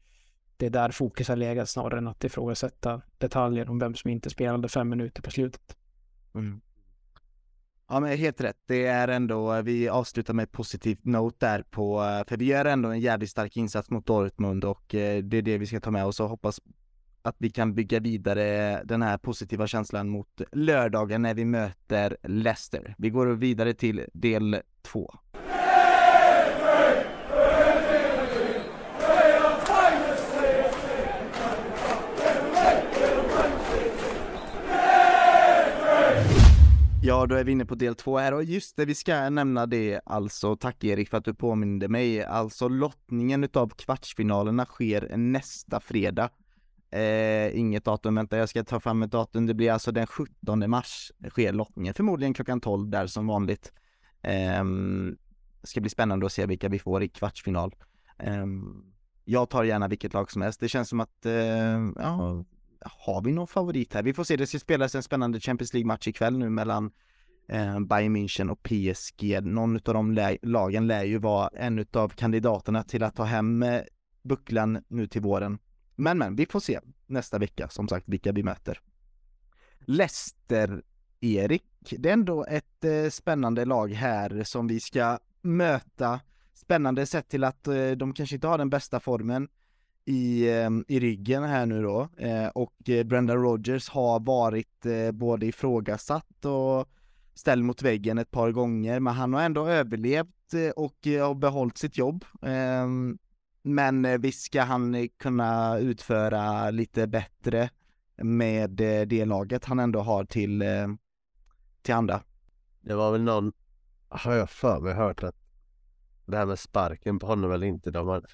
[0.58, 4.30] det, är där fokus har legat snarare än att ifrågasätta detaljer om vem som inte
[4.30, 5.76] spelade fem minuter på slutet.
[6.36, 6.62] Mm.
[7.88, 12.00] Ja men helt rätt, det är ändå, vi avslutar med ett positivt note där på,
[12.28, 15.58] för vi gör ändå en jävligt stark insats mot Dortmund och eh, det är det
[15.58, 16.60] vi ska ta med oss och hoppas
[17.22, 22.96] att vi kan bygga vidare den här positiva känslan mot lördagen när vi möter Leicester.
[22.98, 25.14] Vi går vidare till del två.
[37.06, 39.66] Ja, då är vi inne på del två här och just det, vi ska nämna
[39.66, 45.80] det alltså, tack Erik för att du påminde mig, alltså lottningen utav kvartsfinalerna sker nästa
[45.80, 46.30] fredag.
[46.92, 50.70] Eh, inget datum, vänta jag ska ta fram ett datum, det blir alltså den 17
[50.70, 53.74] mars sker lottningen, förmodligen klockan 12 där som vanligt.
[54.22, 54.64] Eh,
[55.64, 57.76] ska bli spännande att se vilka vi får i kvartsfinal.
[58.20, 58.46] Eh,
[59.26, 62.46] jag tar gärna vilket lag som helst, det känns som att, eh, ja,
[62.86, 64.04] har vi någon favorit här?
[64.04, 66.92] Vi får se, det ska spelas en spännande Champions League-match ikväll nu mellan
[67.48, 69.44] eh, Bayern München och PSG.
[69.44, 73.64] Någon av de lä lagen lär ju vara en av kandidaterna till att ta hem
[73.64, 73.82] eh,
[74.24, 75.58] bucklan nu till våren.
[75.96, 78.80] Men men, vi får se nästa vecka som sagt vilka vi möter.
[79.80, 80.84] Leicester,
[81.22, 81.64] Erik,
[81.98, 86.20] det är ändå ett eh, spännande lag här som vi ska möta.
[86.54, 89.48] Spännande sett till att eh, de kanske inte har den bästa formen
[90.06, 95.12] i, ehm, i ryggen här nu då eh, och eh, Brenda Rogers har varit eh,
[95.12, 96.90] både ifrågasatt och
[97.34, 101.36] ställd mot väggen ett par gånger men han har ändå överlevt eh, och eh, har
[101.36, 102.26] behållit sitt jobb.
[102.42, 103.18] Ehm,
[103.62, 107.70] men visst ska han kunna utföra lite bättre
[108.18, 108.70] med
[109.08, 110.64] det laget han ändå har till,
[111.82, 112.22] till andra.
[112.82, 113.52] Det var väl någon,
[114.10, 115.36] har jag för mig hört att
[116.26, 118.26] det här med sparken på honom eller inte, de har,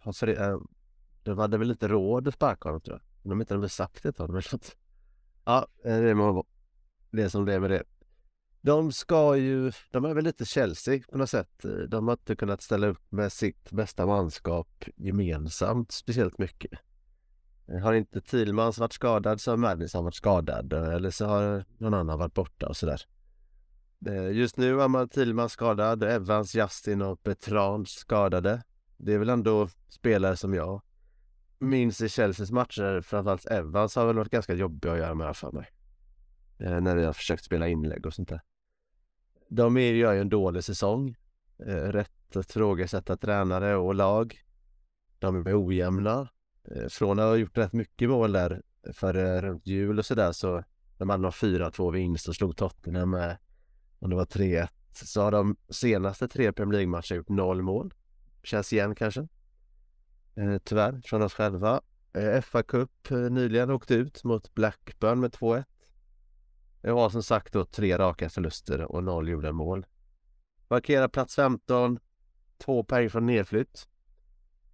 [1.23, 3.31] de hade väl inte råd att sparka honom tror jag.
[3.31, 4.77] De inte hade sagt det till honom eller något.
[5.45, 6.45] Ja, eh, det må
[7.11, 7.83] det som det är med det.
[8.61, 11.65] De ska ju, de är väl lite Chelsea på något sätt.
[11.87, 16.71] De har inte kunnat ställa upp med sitt bästa manskap gemensamt speciellt mycket.
[17.83, 22.19] Har inte Thielmans varit skadad så har Madison varit skadad eller så har någon annan
[22.19, 23.01] varit borta och sådär.
[24.07, 28.63] Eh, just nu är man Thielmans skadad, Evans, Justin och Petrans skadade.
[28.97, 30.81] Det är väl ändå spelare som jag
[31.61, 35.51] minns i Chelseas matcher, framförallt Evans har väl varit ganska jobbiga att göra med för
[35.51, 35.69] mig.
[36.59, 38.41] Eh, när vi har försökt spela inlägg och sånt där.
[39.49, 41.15] De gör ju en dålig säsong.
[41.65, 44.41] Eh, rätt att frågasätta tränare och lag.
[45.19, 46.29] De är ojämna.
[46.63, 48.61] Eh, från att ha gjort rätt mycket mål där
[48.93, 50.63] för eh, runt jul och sådär så
[50.97, 53.37] de hade har 4-2 vinst och slog Tottenham med
[53.99, 57.93] om det var 3-1 så har de senaste tre Premier League-matcherna gjort noll mål.
[58.43, 59.27] Känns igen kanske
[60.35, 61.81] eh, tyvärr från oss själva.
[62.13, 65.63] Eh, FA Cup eh, nyligen åkte ut mot Blackburn med 2-1.
[66.81, 69.85] Det var som sagt då tre raka förluster och noll gjorda mål.
[70.67, 71.99] Markerar plats 15,
[72.57, 73.87] två poäng från nedflytt.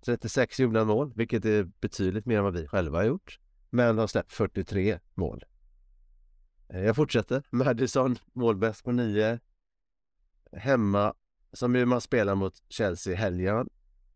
[0.05, 3.39] 36 gjorda mål, vilket är betydligt mer än vad vi själva har gjort.
[3.70, 5.45] Men har släppt 43 mål.
[6.70, 7.43] Eh, jag fortsätter.
[7.49, 9.39] Madison målbäst på 9.
[10.51, 11.14] Hemma,
[11.53, 13.70] som ju man spelar mot Chelsea i helgen,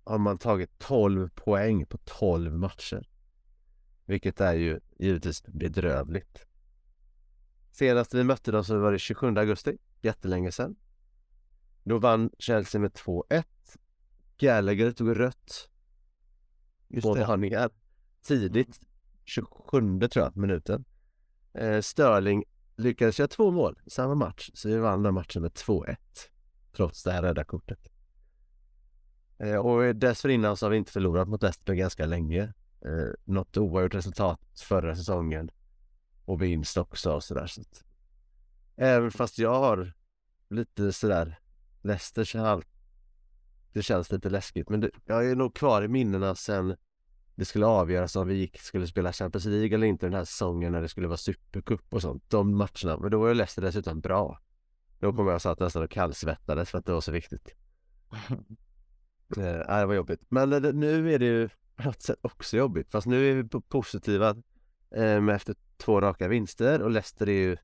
[0.03, 3.07] har man tagit 12 poäng på 12 matcher.
[4.05, 6.45] Vilket är ju givetvis bedrövligt.
[7.71, 10.75] Senast vi mötte dem så var det 27 augusti, jättelänge sedan.
[11.83, 13.43] Då vann Chelsea med 2-1.
[14.37, 15.69] Gallagher tog rött.
[16.87, 17.25] Just Båda det.
[17.25, 17.69] hörningar.
[18.21, 18.79] Tidigt,
[19.25, 20.85] 27 tror jag, minuten.
[21.53, 22.43] Eh, Sterling
[22.75, 25.95] lyckades göra två mål i samma match, så vi vann den matchen med 2-1.
[26.75, 27.90] Trots det här rädda kortet.
[29.41, 32.41] Eh, och dessförinnan så har vi inte förlorat mot Leicester ganska länge.
[32.85, 35.51] Eh, något oavgjort resultat förra säsongen.
[36.25, 37.47] Och vinst också och sådär.
[37.47, 37.83] Så att,
[38.75, 39.93] även fast jag har
[40.49, 41.39] lite sådär
[41.81, 42.67] Leicester så allt
[43.73, 44.69] det känns lite läskigt.
[44.69, 46.75] Men det, jag är nog kvar i minnena sen
[47.35, 50.71] det skulle avgöras om vi gick, skulle spela Champions League eller inte den här säsongen
[50.71, 52.23] när det skulle vara Supercup och sånt.
[52.27, 52.97] De matcherna.
[52.97, 54.39] Men då var ju Leicester dessutom bra.
[54.99, 57.55] Då kommer jag satt nästan och kallsvettades för att det var så viktigt.
[59.37, 60.21] Eh, det var jobbigt.
[60.29, 62.91] Men nu är det ju på något sätt också jobbigt.
[62.91, 64.29] Fast nu är vi positiva
[64.95, 67.57] eh, med efter två raka vinster och Leicester är ju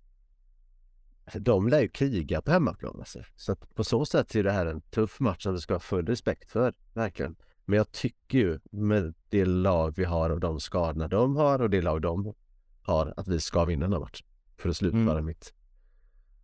[1.25, 3.19] alltså, de lär ju kriga på hemmaplan alltså.
[3.35, 5.79] Så att på så sätt är det här en tuff match som du ska ha
[5.79, 7.35] full respekt för, verkligen.
[7.65, 11.69] Men jag tycker ju med det lag vi har och de skadorna de har och
[11.69, 12.33] det lag de
[12.81, 14.27] har att vi ska vinna den här matchen.
[14.57, 15.25] För att slutföra Mm.
[15.25, 15.53] mitt,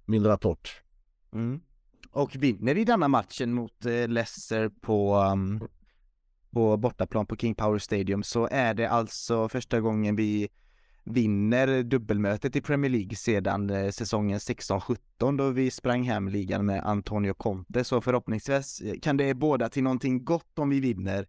[0.06, 0.82] min rapport.
[1.34, 1.62] Mm.
[2.14, 5.68] Och vinner vi denna matchen mot eh, Leicester på, um,
[6.52, 10.50] på bortaplan på King Power Stadium så är det alltså första gången vi
[11.04, 16.86] vinner dubbelmötet i Premier League sedan eh, säsongen 16-17 då vi sprang hem ligan med
[16.86, 17.84] Antonio Conte.
[17.84, 21.28] Så förhoppningsvis eh, kan det båda till någonting gott om vi vinner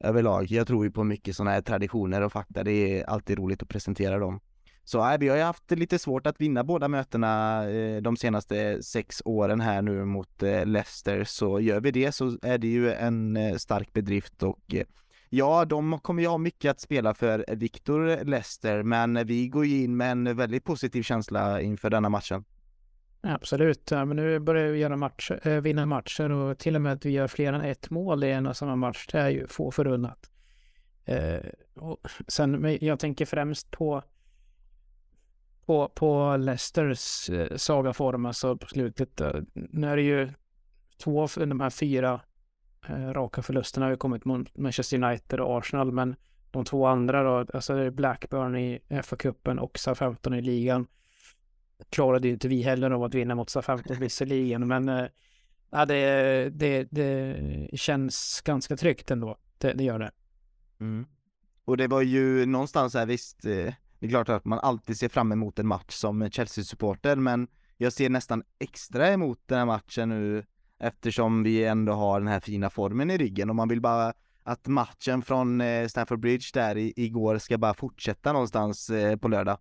[0.00, 0.46] överlag.
[0.50, 2.64] Jag tror ju på mycket sådana här traditioner och fakta.
[2.64, 4.40] Det är alltid roligt att presentera dem.
[4.84, 8.82] Så nej, vi har ju haft lite svårt att vinna båda mötena eh, de senaste
[8.82, 11.24] sex åren här nu mot eh, Leicester.
[11.24, 14.86] Så gör vi det så är det ju en eh, stark bedrift och eh,
[15.30, 19.82] ja, de kommer ju ha mycket att spela för Victor Leicester, men vi går ju
[19.84, 22.44] in med en väldigt positiv känsla inför denna matchen.
[23.20, 26.92] Absolut, ja, men nu börjar vi göra match, äh, vinna matcher och till och med
[26.92, 29.06] att vi gör fler än ett mål i en och samma match.
[29.12, 30.30] Det är ju få förunnat.
[31.04, 31.40] Eh,
[31.74, 34.02] och sen, jag tänker främst på
[35.66, 39.20] på, på Leicesters eh, sagaform, alltså på slutet.
[39.20, 40.30] Eh, nu är det ju
[41.02, 42.20] två av de här fyra
[42.88, 46.16] eh, raka förlusterna har ju kommit mot Manchester United och Arsenal, men
[46.50, 50.86] de två andra då, alltså det är Blackburn i FA-cupen och SA-15 i ligan
[51.90, 55.06] klarade ju inte vi heller av att vinna mot SA-15 visserligen, men eh,
[55.70, 57.38] ja, det, det, det
[57.72, 59.38] känns ganska tryggt ändå.
[59.58, 60.10] Det, det gör det.
[60.80, 61.06] Mm.
[61.64, 63.74] Och det var ju någonstans här visst, eh,
[64.04, 67.92] det är klart att man alltid ser fram emot en match som Chelsea-supporter, men jag
[67.92, 70.44] ser nästan extra emot den här matchen nu
[70.78, 74.66] eftersom vi ändå har den här fina formen i ryggen och man vill bara att
[74.66, 79.58] matchen från eh, Stamford Bridge där igår ska bara fortsätta någonstans eh, på lördag.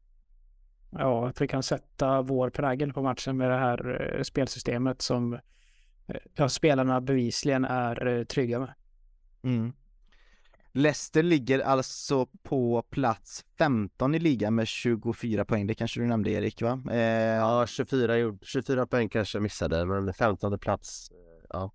[0.92, 5.40] Ja, att vi kan sätta vår prägel på matchen med det här eh, spelsystemet som
[6.36, 8.74] ja, spelarna bevisligen är trygga med.
[9.44, 9.74] Mm.
[10.74, 16.32] Leicester ligger alltså på plats 15 i ligan med 24 poäng, det kanske du nämnde
[16.32, 16.82] Erik va?
[16.92, 16.98] Eh,
[17.36, 21.12] Ja, 24, gjord- 24 poäng kanske jag missade, men 15 plats.
[21.12, 21.18] eh,
[21.50, 21.72] Ja.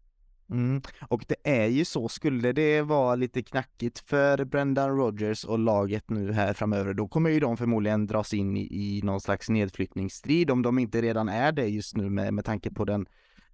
[0.50, 0.82] Mm.
[1.08, 6.10] Och det är ju så, skulle det vara lite knackigt för Brendan Rodgers och laget
[6.10, 10.50] nu här framöver, då kommer ju de förmodligen dras in i, i någon slags nedflyttningsstrid
[10.50, 13.06] om de inte redan är det just nu med, med tanke på den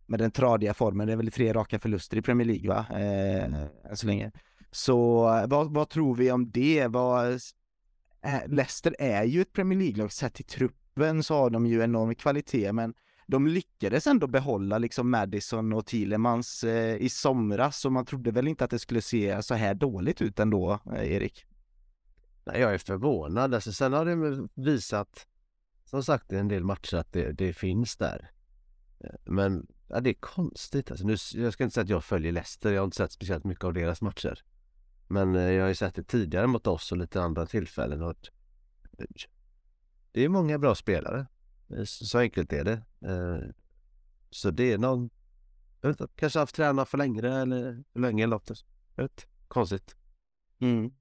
[0.06, 1.06] med den tradiga formen.
[1.06, 2.86] Det är väl tre raka förluster i Premier League va?
[2.90, 3.44] Eh,
[3.90, 4.32] än så länge.
[4.74, 6.86] Så vad, vad tror vi om det?
[6.86, 7.32] Vad,
[8.22, 12.14] eh, Leicester är ju ett Premier League-lag, sett till truppen så har de ju enorm
[12.14, 12.94] kvalitet, men
[13.26, 18.48] de lyckades ändå behålla liksom Madison och Thielemans eh, i somras Så man trodde väl
[18.48, 21.46] inte att det skulle se så här dåligt ut ändå, eh, Erik?
[22.44, 23.54] Nej, jag är förvånad.
[23.54, 25.26] Alltså, sen har det visat,
[25.84, 28.30] som sagt i en del matcher, att det, det finns där.
[29.00, 30.90] Eh, men ja, det är konstigt.
[30.90, 33.44] Alltså, nu, jag ska inte säga att jag följer Leicester, jag har inte sett speciellt
[33.44, 34.44] mycket av deras matcher.
[35.08, 38.02] Men eh, jag har ju sett det tidigare mot oss och lite andra tillfällen.
[38.02, 38.28] Och
[38.98, 39.06] eh,
[40.12, 41.26] det är många bra spelare.
[41.76, 42.82] Eh, Så enkelt är det.
[44.30, 45.10] Så det är någon,
[45.80, 48.64] jag vet inte, kanske haft tränare för längre eller för länge eller något.
[48.94, 49.96] Jag vet, konstigt.
[50.60, 50.92] Mm.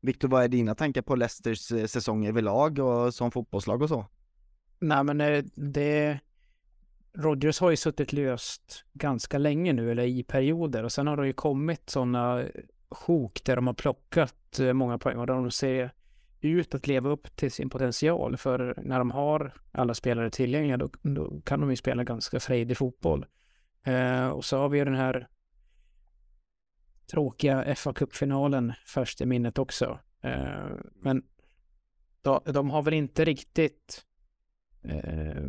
[0.00, 4.06] Viktor, vad är dina tankar på Leicesters säsong överlag och som fotbollslag och så?
[4.78, 6.20] Nej, men det...
[7.14, 10.84] Rodgers har ju suttit löst ganska länge nu, eller i perioder.
[10.84, 12.44] Och sen har det ju kommit sådana
[12.94, 15.92] sjok där de har plockat eh, många poäng och där de ser
[16.40, 18.36] ut att leva upp till sin potential.
[18.36, 22.76] För när de har alla spelare tillgängliga då, då kan de ju spela ganska frejdig
[22.76, 23.26] fotboll.
[23.84, 25.28] Eh, och så har vi ju den här
[27.10, 29.98] tråkiga fa kuppfinalen först i minnet också.
[30.20, 31.22] Eh, men
[32.22, 34.04] de, de, har väl inte riktigt
[34.82, 35.44] eh,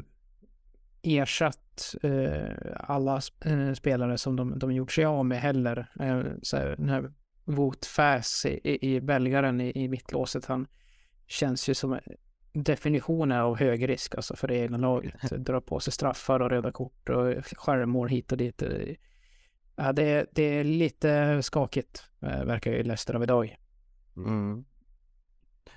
[1.04, 3.36] ersatt eh, alla sp
[3.76, 5.92] spelare som de, de gjort sig av med heller.
[6.00, 7.12] Eh, så här, den här
[7.46, 10.68] Wout Fass i, i belgaren i, i mittlåset, han
[11.28, 12.00] känns ju som
[12.54, 15.30] definitionen av hög risk alltså för det egna laget.
[15.38, 18.64] Dra på sig straffar och röda kort och självmål hit och dit.
[19.76, 23.58] Ja, det, det är lite skakigt, eh, verkar ju Leicester av idag.
[24.18, 24.66] Mm.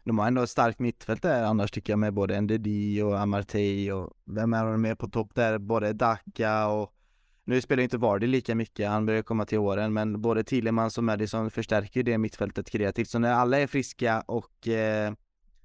[0.05, 2.67] De har ändå ett starkt mittfält där annars tycker jag med både NDD
[3.05, 5.59] och Amartey och vem är de med på topp där?
[5.59, 6.93] Både Daka och
[7.47, 11.05] nu spelar inte Vardy lika mycket, han börjar komma till åren, men både Tillemans och
[11.05, 13.09] Madison förstärker det mittfältet kreativt.
[13.09, 15.13] Så när alla är friska och eh,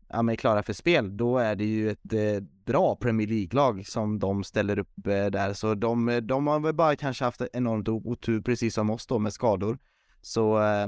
[0.10, 4.20] ja, men klara för spel, då är det ju ett eh, bra Premier League-lag som
[4.20, 5.54] de ställer upp eh, där.
[5.54, 9.34] Så de, de har väl bara kanske haft enormt otur, precis som oss då, med
[9.34, 9.78] skador.
[10.22, 10.88] Så eh,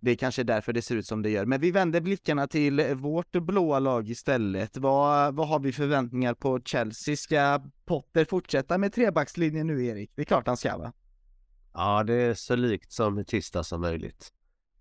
[0.00, 1.46] det är kanske därför det ser ut som det gör.
[1.46, 4.76] Men vi vänder blickarna till eh, vårt blåa lag istället.
[4.76, 7.16] Vad, vad har vi förväntningar på Chelsea?
[7.16, 10.10] Ska Potter fortsätta med trebackslinjen nu, Erik?
[10.14, 10.92] Det är klart han ska, va?
[11.72, 14.32] Ja, det är så likt som tisdag som möjligt.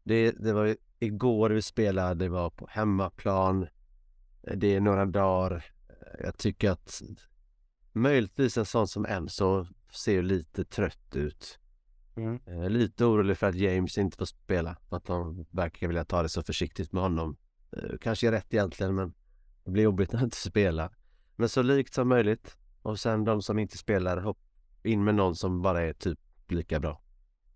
[0.04, 3.68] Det, det var igår vi spelade, det var på hemmaplan.
[4.56, 5.66] Det är några dagar.
[6.20, 7.02] Jag tycker att
[7.92, 11.59] möjligtvis en sån som Enzo ser lite trött ut.
[12.24, 12.40] Mm.
[12.46, 14.78] Eh, lite orolig för att James inte får spela.
[14.90, 17.38] Att de verkar vilja ta det så försiktigt med honom.
[17.72, 19.14] Eh, kanske är rätt egentligen men
[19.64, 20.96] det blir jobbigt när han inte spelar.
[21.36, 22.58] Men så likt som möjligt.
[22.82, 24.40] Och sen de som inte spelar, hopp
[24.84, 27.02] in med någon som bara är typ lika bra.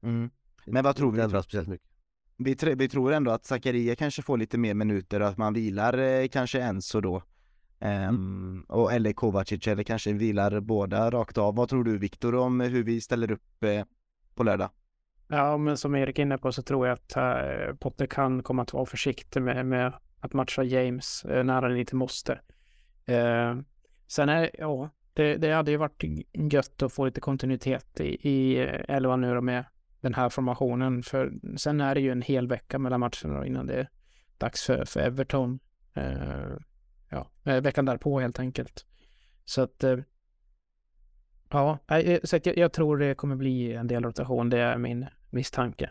[0.02, 0.30] Mm.
[0.66, 1.24] Men vad tror vi?
[1.24, 1.88] Inte speciellt mycket.
[2.38, 5.54] Vi, tr vi tror ändå att Zakaria kanske får lite mer minuter och att man
[5.54, 7.24] vilar eh, kanske Enzo då.
[7.80, 11.56] Um, och eller Kovacic eller kanske vilar båda rakt av.
[11.56, 13.86] Vad tror du Viktor om hur vi ställer upp eh,
[14.36, 14.70] på lördag?
[15.28, 18.62] Ja, men som Erik är inne på så tror jag att äh, Potter kan komma
[18.62, 22.40] att vara försiktig med, med att matcha James eh, äh, när han inte måste.
[23.06, 23.58] Äh, eh,
[24.08, 26.04] sen är, ja, det, det hade ju varit
[26.34, 28.58] gött att få lite kontinuitet i, i
[28.88, 29.66] elva nu med
[30.02, 31.04] den här formationen.
[31.04, 33.90] För sen är det ju en hel vecka mellan matcherna innan det är
[34.38, 35.60] dags för, för Everton.
[37.10, 38.86] Ja, veckan därpå helt enkelt.
[39.46, 39.84] Så att
[41.54, 44.50] ja, eh, så att jag, jag, tror det kommer bli en del rotation.
[44.50, 45.90] Det är min misstanke.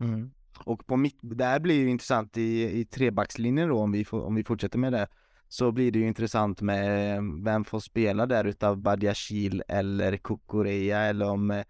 [0.00, 0.30] Mm.
[0.64, 4.44] Och på mitt, där blir det intressant i, i trebackslinjen då om vi, om vi
[4.44, 5.06] fortsätter med det
[5.48, 11.30] så blir det ju intressant med vem får spela där utav Badiashil eller Kukureya eller
[11.30, 11.64] om eh,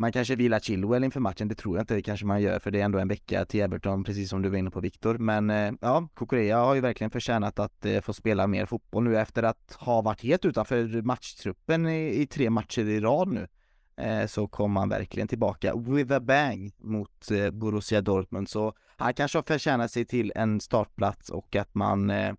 [0.00, 2.70] man kanske vilar Chilwell inför matchen, det tror jag inte det kanske man gör för
[2.70, 5.18] det är ändå en vecka till Everton precis som du var inne på Viktor.
[5.18, 9.18] Men eh, ja, Kokorea har ju verkligen förtjänat att eh, få spela mer fotboll nu
[9.18, 13.48] efter att ha varit helt utanför matchtruppen i, i tre matcher i rad nu.
[13.96, 19.14] Eh, så kom han verkligen tillbaka with a bang mot eh, Borussia Dortmund så han
[19.14, 22.34] kanske har förtjänat sig till en startplats och att man eh,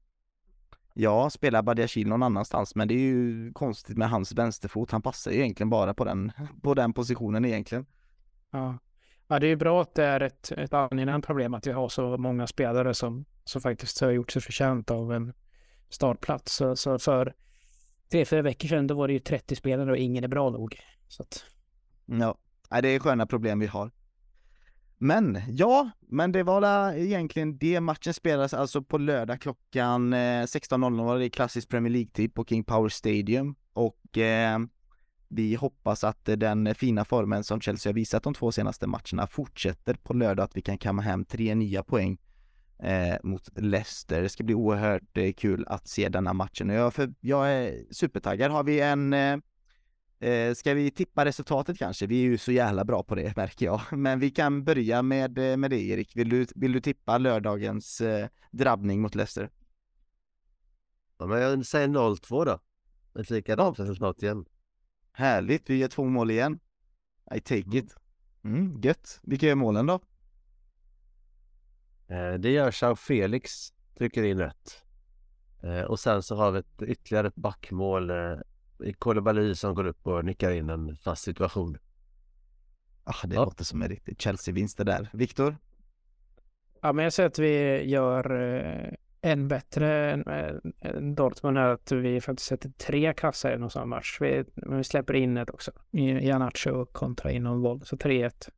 [0.94, 4.92] Ja, spelar Badiashil någon annanstans, men det är ju konstigt med hans vänsterfot.
[4.92, 6.32] Han passar ju egentligen bara på den,
[6.62, 7.86] på den positionen egentligen.
[8.52, 8.78] Ja.
[9.28, 11.90] ja, det är ju bra att det är ett, ett angenämt problem att vi har
[11.90, 15.34] så många spelare som, som faktiskt har gjort sig förtjänt av en
[15.90, 16.56] startplats.
[16.56, 17.34] Så, så för
[18.12, 20.80] tre, fyra veckor sedan då var det ju 30 spelare och ingen är bra nog.
[21.08, 21.46] Så att...
[22.06, 22.38] Ja,
[22.82, 23.92] det är sköna problem vi har.
[25.04, 27.80] Men ja, men det var egentligen det.
[27.80, 32.64] Matchen spelades alltså på lördag klockan eh, 16.00 var det klassisk Premier League-tid på King
[32.64, 34.60] Power Stadium och eh,
[35.28, 39.94] vi hoppas att den fina formen som Chelsea har visat de två senaste matcherna fortsätter
[39.94, 42.18] på lördag, att vi kan kamma hem tre nya poäng
[42.80, 44.22] eh, mot Leicester.
[44.22, 47.94] Det ska bli oerhört eh, kul att se denna matchen och jag, för, jag är
[47.94, 48.52] supertaggad.
[48.52, 49.38] Har vi en eh,
[50.22, 52.08] eh, ska vi tippa resultatet kanske?
[52.08, 53.82] Vi är ju så jävla bra på det märker jag.
[53.92, 56.16] Men vi kan börja med, eh, med det Erik.
[56.16, 59.50] Vill du, vill du tippa lördagens eh, drabbning mot Leicester?
[61.18, 62.60] Ja, men jag säger 0-2 då.
[63.22, 64.46] Ett likadant resultat igen.
[65.12, 66.60] Härligt, vi gör två mål igen.
[67.36, 67.96] I take it.
[68.44, 69.20] Mm, gött.
[69.24, 70.00] Vilka är målen då?
[72.08, 74.84] Eh, det gör Jean Felix, trycker in rätt.
[75.64, 78.12] Eh, och sen så har vi ett ytterligare ett backmål
[78.86, 81.78] eh, Koulibaly som går upp och nickar in en fast situation.
[83.04, 83.46] Ah, det ja.
[83.46, 85.10] låter som en riktig Chelsea-vinst det där.
[85.14, 85.58] Viktor?
[86.82, 88.32] Ja, men jag säger att vi gör
[89.22, 94.18] än bättre än, Dortmund är att vi faktiskt sätter tre kassar i någon sån match.
[94.22, 95.72] Vi, men vi släpper in ett också.
[96.22, 98.50] Janacho kontra inom våld, så 3-1.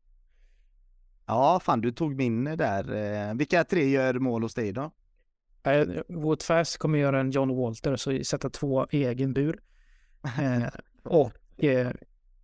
[1.26, 2.94] Ja, fan du tog min där.
[2.94, 4.92] Eh, vilka tre gör mål hos dig då?
[5.64, 9.60] Eh, Wout Fass kommer göra en John Walter, så sätta två egen bur.
[10.24, 10.68] Eh,
[11.04, 11.92] och eh,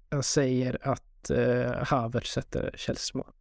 [0.10, 3.32] jag säger att eh, Havertz sätter Chelseas mål.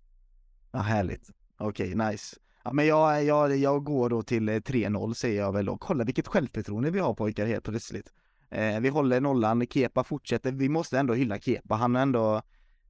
[0.72, 1.30] Ja, härligt.
[1.57, 2.36] Okej, okay, nice.
[2.64, 6.05] Ja, men jag, jag, jag går då till eh, 3-0 säger jag väl och kolla
[6.05, 8.12] vilket självförtroende vi har pojkar helt plötsligt.
[8.51, 12.43] Eh, vi håller nollan, Kepa fortsätter, vi måste ändå hylla Kepa, han har ändå,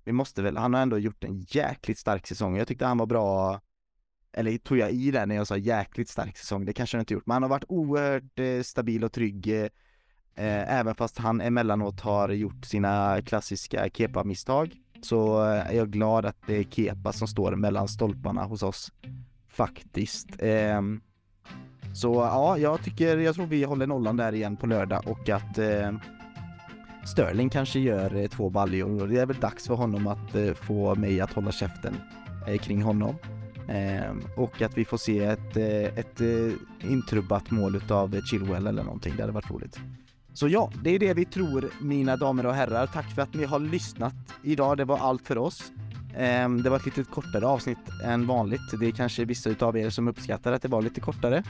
[0.04, 2.56] vi måste väl, han har ändå gjort en jäkligt stark säsong.
[2.56, 3.60] Jag tyckte han var bra,
[4.32, 7.14] eller tog jag i det när jag sa jäkligt stark säsong, det kanske han inte
[7.14, 9.68] gjort, men han har varit oerhört eh, stabil och trygg eh,
[10.38, 14.72] Eh, även fast han emellanåt har gjort sina klassiska Kepa-misstag
[15.02, 18.92] så eh, är jag glad att det är Kepa som står mellan stolparna hos oss
[19.48, 20.28] faktiskt.
[20.38, 21.00] Ehm,
[21.94, 25.58] så ja, jag tycker, jag tror vi håller nollan där igen på lördag och att
[25.58, 25.92] eh,
[27.04, 31.20] Sterling kanske gör två baljor och det är väl dags för honom att få mig
[31.20, 31.96] att hålla käften
[32.60, 33.14] kring honom.
[33.68, 35.56] Ehm, och att vi får se ett,
[35.96, 36.20] ett
[36.80, 39.80] intrubbat mål utav Chilwell eller någonting, det hade varit roligt.
[40.38, 42.86] Så ja, det är det vi tror mina damer och herrar.
[42.86, 44.76] Tack för att ni har lyssnat idag.
[44.76, 45.72] Det var allt för oss.
[46.16, 48.60] Ehm, det var ett lite kortare avsnitt än vanligt.
[48.80, 51.42] Det är kanske vissa utav er som uppskattar att det var lite kortare.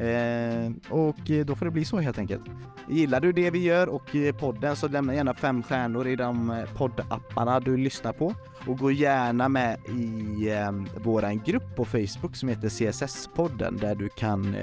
[0.00, 2.42] Ehm, och eh, då får det bli så helt enkelt.
[2.88, 6.50] Gillar du det vi gör och eh, podden så lämna gärna fem stjärnor i de
[6.50, 8.34] eh, poddapparna du lyssnar på.
[8.66, 14.08] Och gå gärna med i ehm, våran grupp på Facebook som heter CSS-podden där du
[14.08, 14.56] kan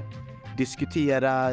[0.58, 1.50] diskutera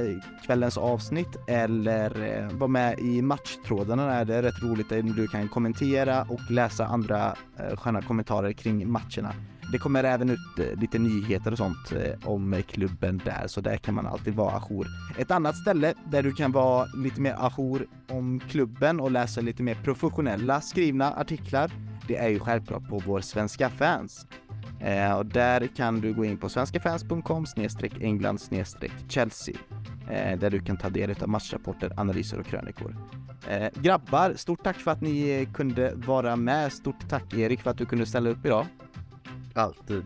[0.46, 5.28] kvällens avsnitt eller eh, vara med i matchtrådarna där det är rätt roligt där du
[5.28, 9.34] kan kommentera och läsa andra eh, sköna kommentarer kring matcherna.
[9.72, 11.92] Det kommer även ut eh, lite nyheter och sånt
[12.24, 14.86] om klubben där, så där kan man alltid vara ajour.
[15.18, 19.62] Ett annat ställe där du kan vara lite mer ajour om klubben och läsa lite
[19.62, 21.70] mer professionella skrivna artiklar,
[22.08, 24.26] det är ju självklart på vår Svenska fans.
[24.80, 27.46] Eh, och där kan du gå in på svenskafans.com
[28.00, 28.40] england
[29.08, 29.54] Chelsea
[30.10, 32.96] eh, där du kan ta del av matchrapporter, analyser och krönikor.
[33.48, 36.72] Eh, grabbar, stort tack för att ni kunde vara med.
[36.72, 38.66] Stort tack Erik för att du kunde ställa upp idag.
[39.54, 40.04] Alltid.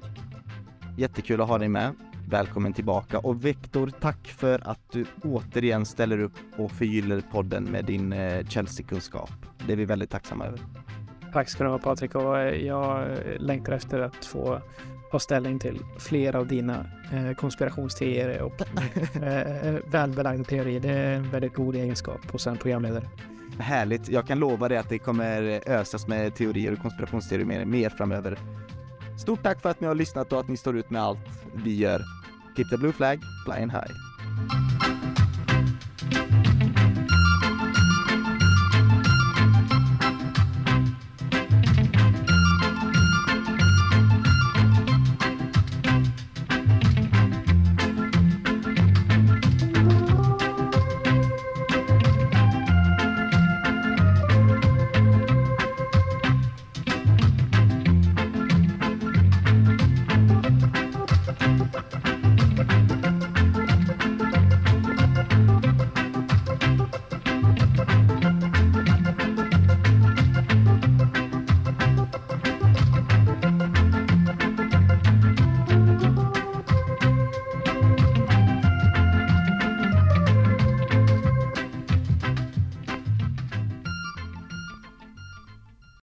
[0.96, 1.94] Jättekul att ha dig med.
[2.28, 7.84] Välkommen tillbaka och Viktor, tack för att du återigen ställer upp och förgyller podden med
[7.84, 9.30] din eh, Chelsea-kunskap.
[9.66, 10.60] Det är vi väldigt tacksamma över.
[11.34, 13.08] Tack ska du ha Patrik och jag
[13.38, 14.60] längtar efter att få
[15.10, 18.60] ta ställning till fler av dina eh, konspirationsteorier och
[19.22, 20.80] eh, välbelagda teorier.
[20.80, 23.08] Det är en väldigt god egenskap hos en programledare.
[23.58, 24.08] Härligt.
[24.08, 28.38] Jag kan lova dig att det kommer ösas med teorier och konspirationsteorier mer, mer framöver.
[29.18, 31.18] Stort tack för att ni har lyssnat och att ni står ut med allt
[31.54, 32.02] vi gör.
[32.56, 34.73] Keep the blue flag flying high.